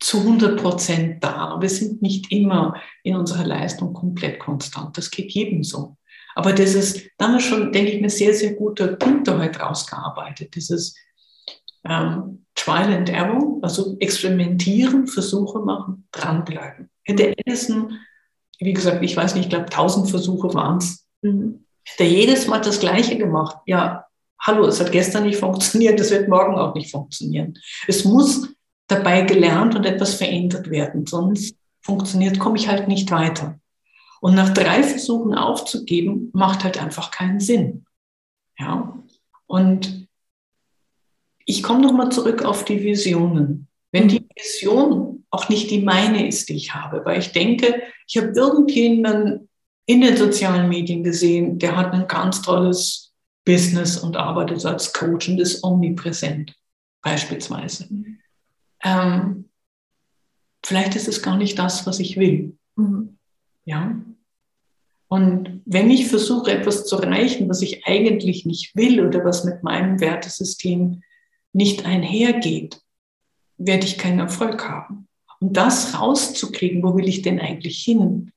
[0.00, 1.58] zu 100 Prozent da.
[1.60, 4.96] Wir sind nicht immer in unserer Leistung komplett konstant.
[4.96, 5.96] Das geht jedem so.
[6.34, 9.60] Aber das ist, da haben wir schon, denke ich, eine sehr, sehr gute Punkte heute
[9.60, 10.54] rausgearbeitet.
[10.54, 10.94] Dieses
[11.84, 16.90] ähm, Trial and Error, also experimentieren, Versuche machen, dranbleiben.
[17.04, 17.98] Hätte Edison,
[18.58, 21.64] wie gesagt, ich weiß nicht, ich glaube, 1000 Versuche waren es, mhm.
[21.84, 23.56] hätte jedes Mal das Gleiche gemacht.
[23.66, 24.07] Ja,
[24.48, 27.58] hallo, es hat gestern nicht funktioniert, es wird morgen auch nicht funktionieren.
[27.86, 28.48] Es muss
[28.86, 33.60] dabei gelernt und etwas verändert werden, sonst funktioniert, komme ich halt nicht weiter.
[34.20, 37.84] Und nach drei Versuchen aufzugeben, macht halt einfach keinen Sinn.
[38.58, 38.98] Ja.
[39.46, 40.08] Und
[41.44, 43.68] ich komme nochmal zurück auf die Visionen.
[43.92, 48.16] Wenn die Vision auch nicht die meine ist, die ich habe, weil ich denke, ich
[48.16, 49.48] habe irgendjemanden
[49.86, 53.07] in den sozialen Medien gesehen, der hat ein ganz tolles
[53.48, 56.54] Business und arbeitet als Coach und ist omnipräsent,
[57.00, 57.88] beispielsweise.
[58.84, 59.48] Ähm,
[60.62, 62.58] vielleicht ist es gar nicht das, was ich will.
[62.76, 63.16] Mhm.
[63.64, 63.98] Ja.
[65.08, 69.62] Und wenn ich versuche, etwas zu erreichen, was ich eigentlich nicht will oder was mit
[69.62, 71.02] meinem Wertesystem
[71.54, 72.82] nicht einhergeht,
[73.56, 75.08] werde ich keinen Erfolg haben.
[75.40, 78.30] Und das rauszukriegen, wo will ich denn eigentlich hin?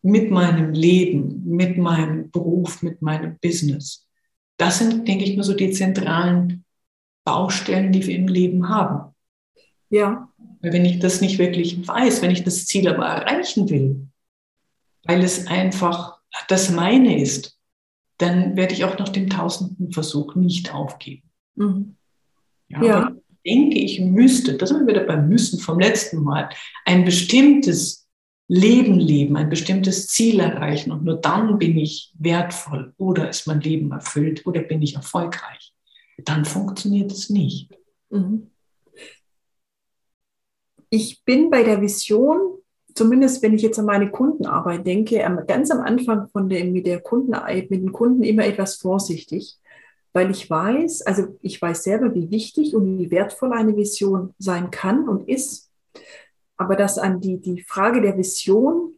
[0.00, 4.07] Mit meinem Leben, mit meinem Beruf, mit meinem Business.
[4.58, 6.64] Das sind, denke ich mal, so die zentralen
[7.24, 9.14] Baustellen, die wir im Leben haben.
[9.88, 10.28] Ja.
[10.60, 14.08] Weil wenn ich das nicht wirklich weiß, wenn ich das Ziel aber erreichen will,
[15.04, 16.18] weil es einfach
[16.48, 17.58] das meine ist,
[18.18, 21.30] dann werde ich auch nach dem tausendten Versuch nicht aufgeben.
[21.54, 21.96] Mhm.
[22.68, 23.12] Ja, ja.
[23.42, 26.50] Ich denke, ich müsste, das sind wir wieder beim Müssen vom letzten Mal,
[26.84, 28.07] ein bestimmtes
[28.48, 33.60] Leben leben, ein bestimmtes Ziel erreichen und nur dann bin ich wertvoll oder ist mein
[33.60, 35.74] Leben erfüllt oder bin ich erfolgreich.
[36.24, 37.70] Dann funktioniert es nicht.
[38.10, 38.50] Mhm.
[40.90, 42.58] Ich bin bei der Vision
[42.98, 47.00] zumindest wenn ich jetzt an meine Kundenarbeit denke, ganz am Anfang von der, mit der
[47.00, 49.56] Kundenarbeit, mit den Kunden immer etwas vorsichtig,
[50.12, 54.70] weil ich weiß, also ich weiß selber, wie wichtig und wie wertvoll eine Vision sein
[54.70, 55.70] kann und ist,
[56.58, 58.92] aber dass an die, die Frage der Vision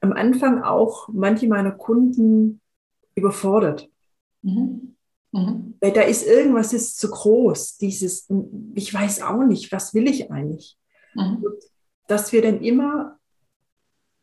[0.00, 2.60] am Anfang auch manche meiner Kunden
[3.16, 3.90] überfordert.
[4.42, 4.94] Mhm.
[5.32, 5.74] Mhm.
[5.80, 8.28] Weil da ist irgendwas ist zu groß, dieses,
[8.74, 10.78] ich weiß auch nicht, was will ich eigentlich?
[11.14, 11.44] Mhm
[12.08, 13.18] dass wir dann immer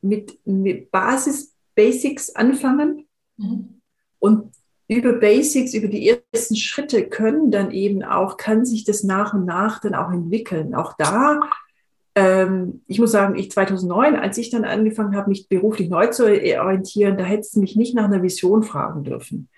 [0.01, 3.81] mit, mit Basis, Basics anfangen mhm.
[4.19, 4.51] und
[4.88, 9.45] über Basics, über die ersten Schritte können dann eben auch, kann sich das nach und
[9.45, 10.75] nach dann auch entwickeln.
[10.75, 11.39] Auch da,
[12.15, 16.23] ähm, ich muss sagen, ich 2009, als ich dann angefangen habe, mich beruflich neu zu
[16.25, 19.49] orientieren, da hättest du mich nicht nach einer Vision fragen dürfen.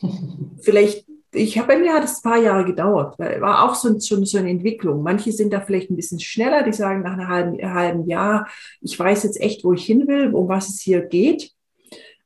[0.60, 3.98] Vielleicht ich habe bei mir hat es ein paar Jahre gedauert, weil war auch so,
[3.98, 5.02] so, so, eine Entwicklung.
[5.02, 8.48] Manche sind da vielleicht ein bisschen schneller, die sagen nach einem halben, halben Jahr,
[8.80, 11.52] ich weiß jetzt echt, wo ich hin will, um was es hier geht.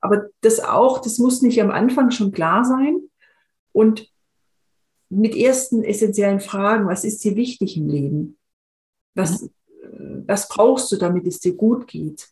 [0.01, 3.01] Aber das auch, das muss nicht am Anfang schon klar sein.
[3.73, 4.11] Und
[5.11, 8.39] mit ersten essentiellen Fragen, was ist dir wichtig im Leben?
[9.15, 9.51] Was, mhm.
[10.27, 12.29] Was brauchst du, damit es dir gut geht?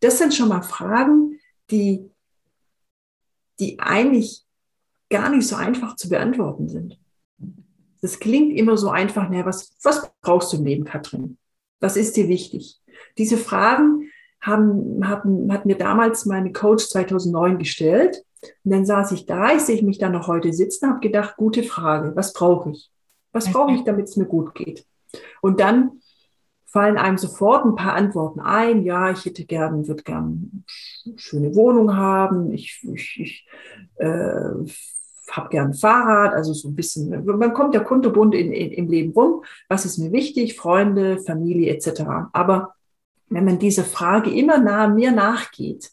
[0.00, 1.38] Das sind schon mal Fragen,
[1.70, 2.10] die,
[3.60, 4.44] die eigentlich
[5.10, 6.98] gar nicht so einfach zu beantworten sind.
[8.00, 11.38] Das klingt immer so einfach, naja, was, was brauchst du im Leben, Katrin?
[11.80, 12.80] Was ist dir wichtig?
[13.18, 18.24] Diese Fragen haben, haben, hat mir damals meine Coach 2009 gestellt.
[18.64, 21.62] Und dann saß ich da, ich sehe mich da noch heute sitzen, habe gedacht, gute
[21.62, 22.90] Frage, was brauche ich?
[23.30, 24.84] Was brauche ich, damit es mir gut geht?
[25.40, 26.01] Und dann
[26.72, 28.82] fallen einem sofort ein paar Antworten ein.
[28.82, 30.64] Ja, ich hätte gern, würde gern
[31.16, 32.50] schöne Wohnung haben.
[32.52, 33.46] Ich, ich, ich
[33.96, 34.08] äh,
[35.30, 38.88] habe gern ein Fahrrad, also so ein bisschen, man kommt ja kunterbunt in, in, im
[38.88, 42.02] Leben rum, was ist mir wichtig, Freunde, Familie etc.
[42.32, 42.74] Aber
[43.28, 45.90] wenn man diese Frage immer nah, mir nachgeht,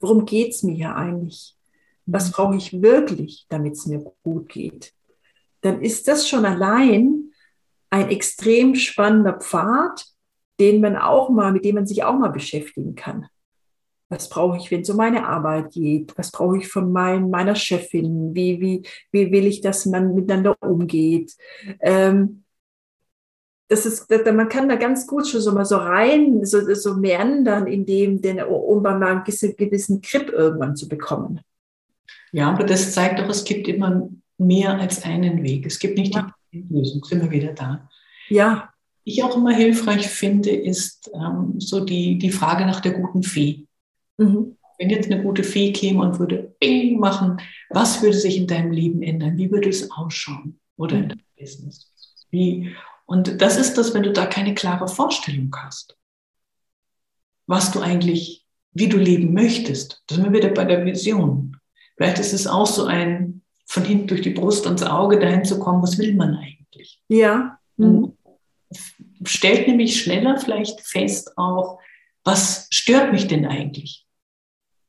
[0.00, 1.56] worum geht es mir hier eigentlich?
[2.06, 2.32] Was mhm.
[2.32, 4.92] brauche ich wirklich, damit es mir gut geht?
[5.62, 7.32] Dann ist das schon allein
[7.90, 10.06] ein extrem spannender Pfad,
[10.60, 13.26] den man auch mal, mit dem man sich auch mal beschäftigen kann.
[14.10, 16.16] Was brauche ich, wenn es um meine Arbeit geht?
[16.16, 18.34] Was brauche ich von mein, meiner Chefin?
[18.34, 21.36] Wie, wie, wie will ich, dass man miteinander umgeht?
[21.80, 22.44] Ähm,
[23.68, 27.66] das ist, man kann da ganz gut schon so mal so rein, so, so meandern,
[27.66, 31.40] in dem, denn, um mal einen gewissen Grip irgendwann zu bekommen.
[32.32, 35.66] Ja, aber das zeigt doch, es gibt immer mehr als einen Weg.
[35.66, 36.32] Es gibt nicht ja.
[36.50, 37.88] die Lösung, sind wir wieder da.
[38.28, 38.70] Ja.
[39.08, 43.66] Ich auch immer hilfreich finde, ist ähm, so die, die Frage nach der guten Fee.
[44.18, 44.58] Mhm.
[44.78, 47.40] Wenn jetzt eine gute Fee käme und würde Bing machen,
[47.70, 49.38] was würde sich in deinem Leben ändern?
[49.38, 50.60] Wie würde es ausschauen?
[50.76, 51.90] Oder in deinem Business?
[52.30, 52.76] Wie?
[53.06, 55.96] Und das ist das, wenn du da keine klare Vorstellung hast,
[57.46, 60.02] was du eigentlich, wie du leben möchtest.
[60.06, 61.56] Da sind wir wieder bei der Vision.
[61.96, 65.58] Vielleicht ist es auch so ein, von hinten durch die Brust ans Auge dahin zu
[65.58, 67.02] kommen, was will man eigentlich?
[67.08, 67.58] Ja.
[67.78, 68.17] Mhm.
[69.24, 71.78] Stellt nämlich schneller vielleicht fest auch,
[72.24, 74.06] was stört mich denn eigentlich?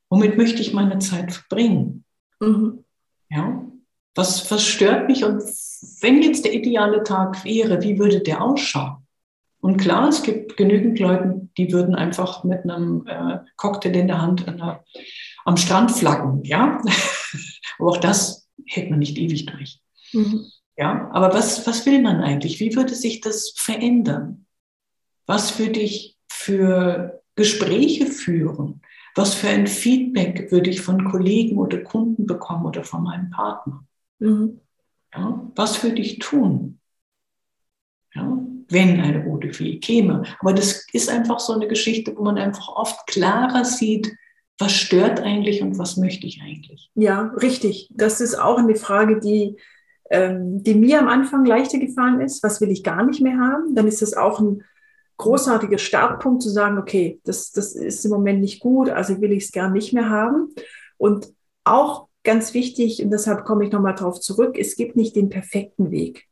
[0.10, 2.04] Womit möchte ich meine Zeit verbringen?
[2.40, 2.84] Mhm.
[3.30, 3.64] Ja,
[4.16, 5.24] was, was stört mich?
[5.24, 5.42] Und
[6.02, 9.06] wenn jetzt der ideale Tag wäre, wie würde der ausschauen?
[9.62, 14.22] Und klar, es gibt genügend Leute, die würden einfach mit einem äh, Cocktail in der
[14.22, 14.84] Hand einer,
[15.46, 16.82] am Strand flaggen, ja.
[17.80, 19.82] aber auch das hält man nicht ewig durch.
[20.14, 20.46] Mhm.
[20.80, 22.62] Ja, aber was, was will man eigentlich?
[22.62, 24.46] Wie würde sich das verändern?
[25.26, 28.82] Was würde ich für Gespräche führen?
[29.14, 33.84] Was für ein Feedback würde ich von Kollegen oder Kunden bekommen oder von meinem Partner?
[34.20, 34.62] Mhm.
[35.14, 36.80] Ja, was würde ich tun?
[38.16, 40.24] Ja, wenn eine rote Fee käme.
[40.40, 44.16] Aber das ist einfach so eine Geschichte, wo man einfach oft klarer sieht,
[44.58, 46.90] was stört eigentlich und was möchte ich eigentlich.
[46.96, 47.90] Ja, richtig.
[47.92, 49.58] Das ist auch eine Frage, die,
[50.10, 52.44] ähm, die mir am Anfang leichter gefallen ist.
[52.44, 53.76] Was will ich gar nicht mehr haben?
[53.76, 54.64] Dann ist das auch ein
[55.18, 59.46] großartiger Startpunkt zu sagen, okay, das, das ist im Moment nicht gut, also will ich
[59.46, 60.54] es gern nicht mehr haben.
[60.98, 61.34] Und
[61.64, 65.92] auch ganz wichtig, und deshalb komme ich nochmal darauf zurück, es gibt nicht den perfekten
[65.92, 66.26] Weg.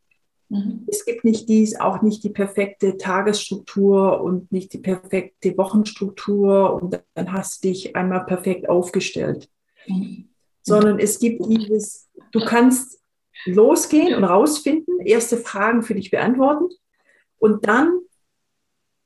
[0.49, 0.85] Mhm.
[0.87, 7.01] Es gibt nicht dies, auch nicht die perfekte Tagesstruktur und nicht die perfekte Wochenstruktur und
[7.13, 9.49] dann hast du dich einmal perfekt aufgestellt.
[9.87, 10.29] Mhm.
[10.61, 12.99] Sondern es gibt dieses, du kannst
[13.47, 16.69] losgehen und rausfinden, erste Fragen für dich beantworten
[17.39, 17.99] und dann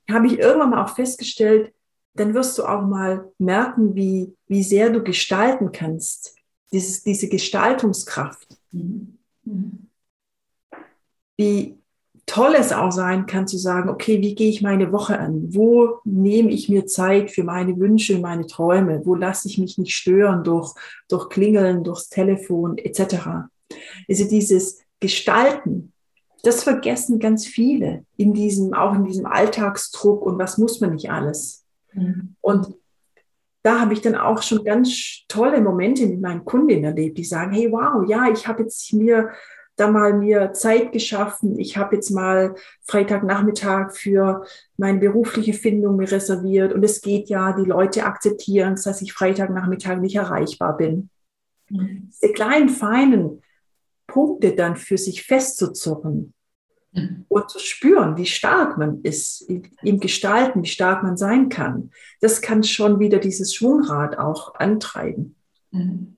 [0.10, 1.74] habe ich irgendwann mal auch festgestellt,
[2.14, 6.36] dann wirst du auch mal merken, wie, wie sehr du gestalten kannst,
[6.74, 8.58] dieses, diese Gestaltungskraft.
[8.72, 9.18] Mhm.
[9.44, 9.88] Mhm
[11.42, 11.80] wie
[12.28, 15.54] toll es auch sein kann zu sagen, okay, wie gehe ich meine Woche an?
[15.56, 19.02] Wo nehme ich mir Zeit für meine Wünsche, meine Träume?
[19.06, 20.74] Wo lasse ich mich nicht stören durch,
[21.10, 23.50] durch Klingeln, durchs Telefon etc.?
[24.08, 25.94] Also dieses Gestalten,
[26.44, 31.12] das vergessen ganz viele in diesem, auch in diesem Alltagsdruck und was muss man nicht
[31.12, 31.66] alles.
[31.94, 32.36] Mhm.
[32.42, 32.76] Und
[33.64, 37.52] da habe ich dann auch schon ganz tolle Momente mit meinen Kundinnen erlebt, die sagen,
[37.52, 39.30] hey, wow, ja, ich habe jetzt mir
[39.76, 41.58] da mal mir Zeit geschaffen.
[41.60, 44.46] Ich habe jetzt mal Freitagnachmittag für
[44.78, 46.74] meine berufliche Findung mir reserviert.
[46.74, 51.10] Und es geht ja, die Leute akzeptieren es, dass ich Freitagnachmittag nicht erreichbar bin.
[51.70, 52.10] Mhm.
[52.12, 53.42] Diese kleinen, feinen
[54.12, 56.34] Punkte dann für sich festzuzurren
[56.92, 57.26] mhm.
[57.30, 59.50] und zu spüren, wie stark man ist
[59.84, 65.36] im Gestalten, wie stark man sein kann, das kann schon wieder dieses Schwungrad auch antreiben.
[65.72, 66.18] Mhm.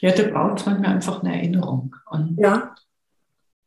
[0.00, 1.96] Ja, der braucht manchmal einfach eine Erinnerung.
[2.08, 2.74] Und ja.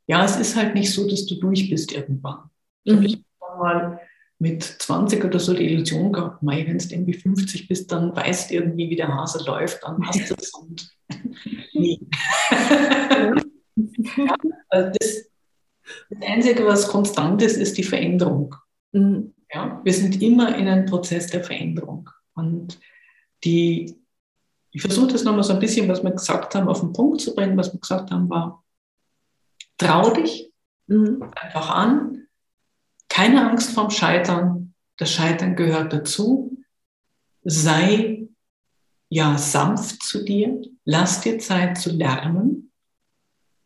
[0.07, 2.49] Ja, es ist halt nicht so, dass du durch bist irgendwann.
[2.85, 3.03] Mhm.
[3.03, 3.99] Ich habe mal
[4.39, 8.55] mit 20 oder so die Illusion gehabt, wenn du irgendwie 50 bist, dann weißt du
[8.55, 10.89] irgendwie, wie der Hase läuft, dann hast du es und
[11.73, 12.07] nie.
[14.17, 14.35] Ja,
[14.69, 15.29] also das,
[16.09, 18.55] das Einzige, was konstant ist, ist die Veränderung.
[18.91, 19.33] Mhm.
[19.53, 22.09] Ja, wir sind immer in einem Prozess der Veränderung.
[22.33, 22.79] Und
[23.43, 24.01] die
[24.71, 27.35] ich versuche das nochmal so ein bisschen, was wir gesagt haben, auf den Punkt zu
[27.35, 27.57] bringen.
[27.57, 28.63] Was wir gesagt haben, war,
[29.77, 30.51] trau dich
[30.87, 31.23] mhm.
[31.35, 32.27] einfach an.
[33.09, 34.73] Keine Angst vorm Scheitern.
[34.97, 36.57] Das Scheitern gehört dazu.
[37.43, 38.29] Sei
[39.09, 40.61] ja sanft zu dir.
[40.85, 42.71] Lass dir Zeit zu lernen.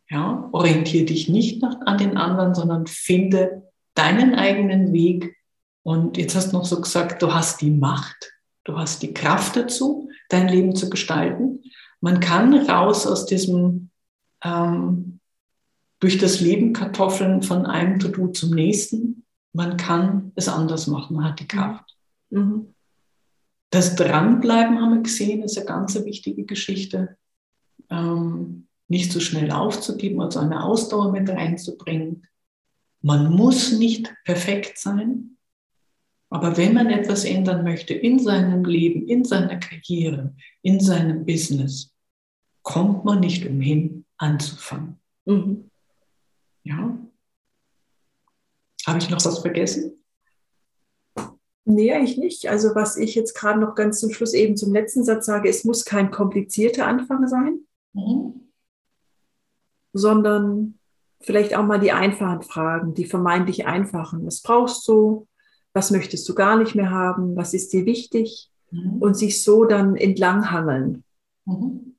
[0.08, 5.36] Ja, orientiere dich nicht nach, an den anderen, sondern finde deinen eigenen Weg.
[5.82, 8.32] Und jetzt hast du noch so gesagt, du hast die Macht,
[8.64, 11.62] du hast die Kraft dazu dein Leben zu gestalten.
[12.00, 13.90] Man kann raus aus diesem
[14.42, 15.20] ähm,
[16.00, 19.24] durch das Leben Kartoffeln von einem To-Do zum nächsten.
[19.52, 21.96] Man kann es anders machen, man hat die Kraft.
[22.30, 22.74] Mhm.
[23.70, 27.16] Das Dranbleiben haben wir gesehen, ist eine ganz wichtige Geschichte.
[27.90, 32.26] Ähm, nicht so schnell aufzugeben, also eine Ausdauer mit reinzubringen.
[33.02, 35.36] Man muss nicht perfekt sein.
[36.28, 41.94] Aber wenn man etwas ändern möchte in seinem Leben, in seiner Karriere, in seinem Business,
[42.62, 44.98] kommt man nicht umhin, anzufangen.
[45.24, 45.70] Mhm.
[46.64, 46.98] Ja.
[48.86, 50.04] Habe ich noch was vergessen?
[51.66, 52.48] Nee, eigentlich nicht.
[52.48, 55.64] Also was ich jetzt gerade noch ganz zum Schluss eben zum letzten Satz sage, es
[55.64, 57.60] muss kein komplizierter Anfang sein,
[57.92, 58.48] mhm.
[59.92, 60.78] sondern
[61.20, 64.24] vielleicht auch mal die einfachen Fragen, die vermeintlich einfachen.
[64.24, 65.26] Was brauchst du?
[65.76, 68.96] was möchtest du gar nicht mehr haben, was ist dir wichtig mhm.
[68.98, 71.04] und sich so dann entlanghangeln,
[71.44, 71.96] mhm.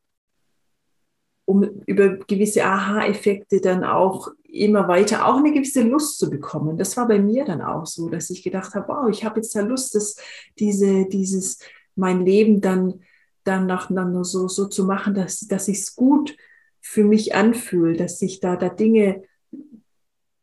[1.46, 6.78] um über gewisse Aha-Effekte dann auch immer weiter, auch eine gewisse Lust zu bekommen.
[6.78, 9.56] Das war bei mir dann auch so, dass ich gedacht habe, wow, ich habe jetzt
[9.56, 10.16] da Lust, dass
[10.58, 11.60] diese, dieses,
[11.96, 13.02] mein Leben dann,
[13.44, 16.36] dann nacheinander so, so zu machen, dass, dass ich es gut
[16.80, 19.24] für mich anfühle, dass sich da, da Dinge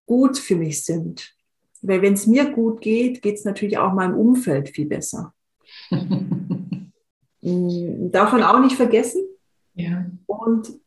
[0.07, 1.35] gut für mich sind.
[1.81, 5.35] Weil wenn es mir gut geht, geht es natürlich auch meinem Umfeld viel besser.
[7.47, 9.23] Mm, davon auch nicht vergessen.
[9.75, 10.07] Ja.
[10.25, 10.81] Und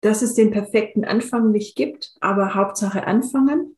[0.00, 3.76] dass es den perfekten Anfang nicht gibt, aber Hauptsache anfangen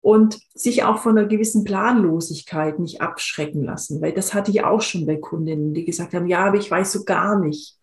[0.00, 4.80] und sich auch von einer gewissen Planlosigkeit nicht abschrecken lassen, weil das hatte ich auch
[4.82, 7.76] schon bei Kundinnen, die gesagt haben, ja, aber ich weiß so gar nicht.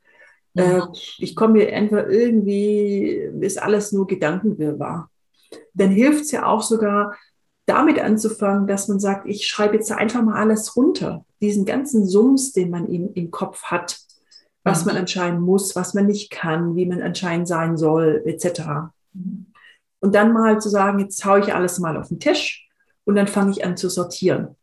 [0.53, 0.79] Ja.
[0.79, 0.87] Äh,
[1.17, 5.09] ich komme mir einfach irgendwie, ist alles nur Gedankenwirrwarr
[5.73, 7.15] dann hilft es ja auch sogar,
[7.65, 12.51] damit anzufangen, dass man sagt, ich schreibe jetzt einfach mal alles runter, diesen ganzen Sums,
[12.51, 13.97] den man im, im Kopf hat,
[14.63, 14.87] was mhm.
[14.87, 18.61] man anscheinend muss, was man nicht kann, wie man anscheinend sein soll, etc.
[19.13, 19.47] Mhm.
[19.99, 22.69] und dann mal zu sagen, jetzt haue ich alles mal auf den Tisch
[23.05, 24.55] und dann fange ich an zu sortieren.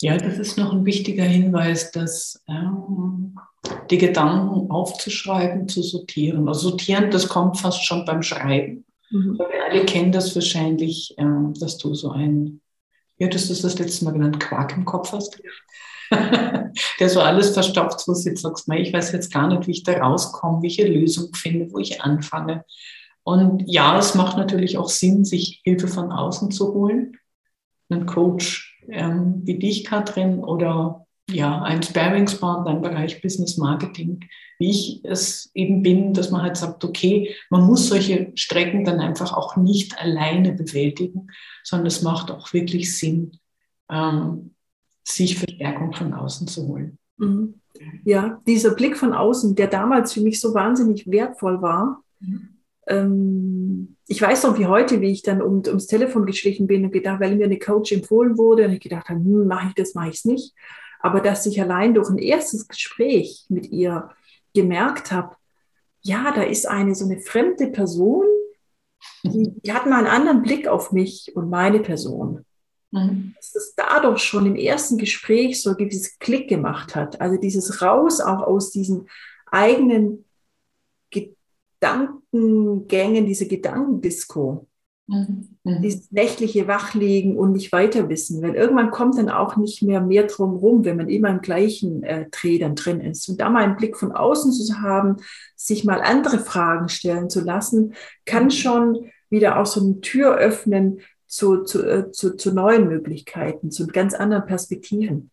[0.00, 3.38] Ja, das ist noch ein wichtiger Hinweis, dass ähm,
[3.90, 6.48] die Gedanken aufzuschreiben, zu sortieren.
[6.48, 8.84] Also sortieren, das kommt fast schon beim Schreiben.
[9.10, 9.38] Mhm.
[9.38, 12.60] Wir alle kennen das wahrscheinlich, ähm, dass du so ein,
[13.18, 15.40] ja, das ist das letzte Mal genannt, Quark im Kopf hast.
[17.00, 19.82] der so alles verstopft, wo du jetzt sagst, ich weiß jetzt gar nicht, wie ich
[19.82, 22.64] da rauskomme, welche Lösung finde, wo ich anfange.
[23.22, 27.16] Und ja, es macht natürlich auch Sinn, sich Hilfe von außen zu holen.
[27.88, 34.20] Einen Coach ähm, wie dich, Katrin, oder ja, ein Sparingspartner im Bereich Business Marketing,
[34.58, 39.00] wie ich es eben bin, dass man halt sagt, okay, man muss solche Strecken dann
[39.00, 41.28] einfach auch nicht alleine bewältigen,
[41.64, 43.32] sondern es macht auch wirklich Sinn,
[43.90, 44.54] ähm,
[45.06, 46.98] sich Verstärkung von außen zu holen.
[47.16, 47.60] Mhm.
[48.04, 52.02] Ja, dieser Blick von außen, der damals für mich so wahnsinnig wertvoll war.
[52.20, 52.48] Mhm.
[52.88, 56.92] Ähm, ich weiß noch wie heute, wie ich dann um, ums Telefon geschlichen bin und
[56.92, 59.94] gedacht, weil mir eine Coach empfohlen wurde und ich gedacht habe, hm, mache ich das,
[59.94, 60.54] mache ich es nicht.
[61.00, 64.10] Aber dass ich allein durch ein erstes Gespräch mit ihr
[64.54, 65.36] gemerkt habe,
[66.00, 68.24] ja, da ist eine so eine fremde Person,
[69.22, 72.45] die, die hat mal einen anderen Blick auf mich und meine Person.
[72.96, 73.34] Mhm.
[73.36, 77.20] Dass es dadurch schon im ersten Gespräch so ein gewisses Klick gemacht hat.
[77.20, 79.08] Also dieses Raus auch aus diesen
[79.46, 80.24] eigenen
[81.10, 84.66] Gedankengängen, diese Gedankendisco.
[85.08, 85.56] Mhm.
[85.62, 85.82] mhm.
[85.82, 90.24] Dieses nächtliche Wachlegen und nicht weiter wissen, weil irgendwann kommt dann auch nicht mehr mehr
[90.24, 93.28] drum rum, wenn man immer im gleichen äh, Dreh dann drin ist.
[93.28, 95.16] Und da mal einen Blick von außen zu haben,
[95.54, 97.94] sich mal andere Fragen stellen zu lassen,
[98.24, 98.50] kann mhm.
[98.50, 103.86] schon wieder auch so eine Tür öffnen zu, zu, äh, zu, zu neuen Möglichkeiten, zu
[103.86, 105.30] ganz anderen Perspektiven.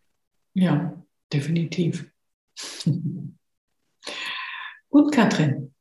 [0.53, 2.05] Ja, definitiv.
[4.89, 5.73] Gut, Katrin.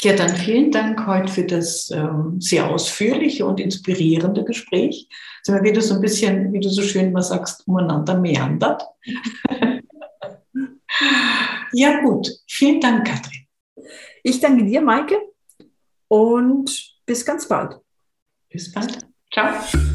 [0.00, 5.08] Ja, dann vielen Dank heute für das ähm, sehr ausführliche und inspirierende Gespräch.
[5.42, 8.82] Sind wir wieder so ein bisschen, wie du so schön mal sagst, umeinander meandert.
[11.72, 12.28] ja, gut.
[12.46, 13.46] Vielen Dank, Katrin.
[14.22, 15.18] Ich danke dir, Maike,
[16.08, 17.78] und bis ganz bald.
[18.54, 19.04] Bis bald.
[19.32, 19.93] Ciao.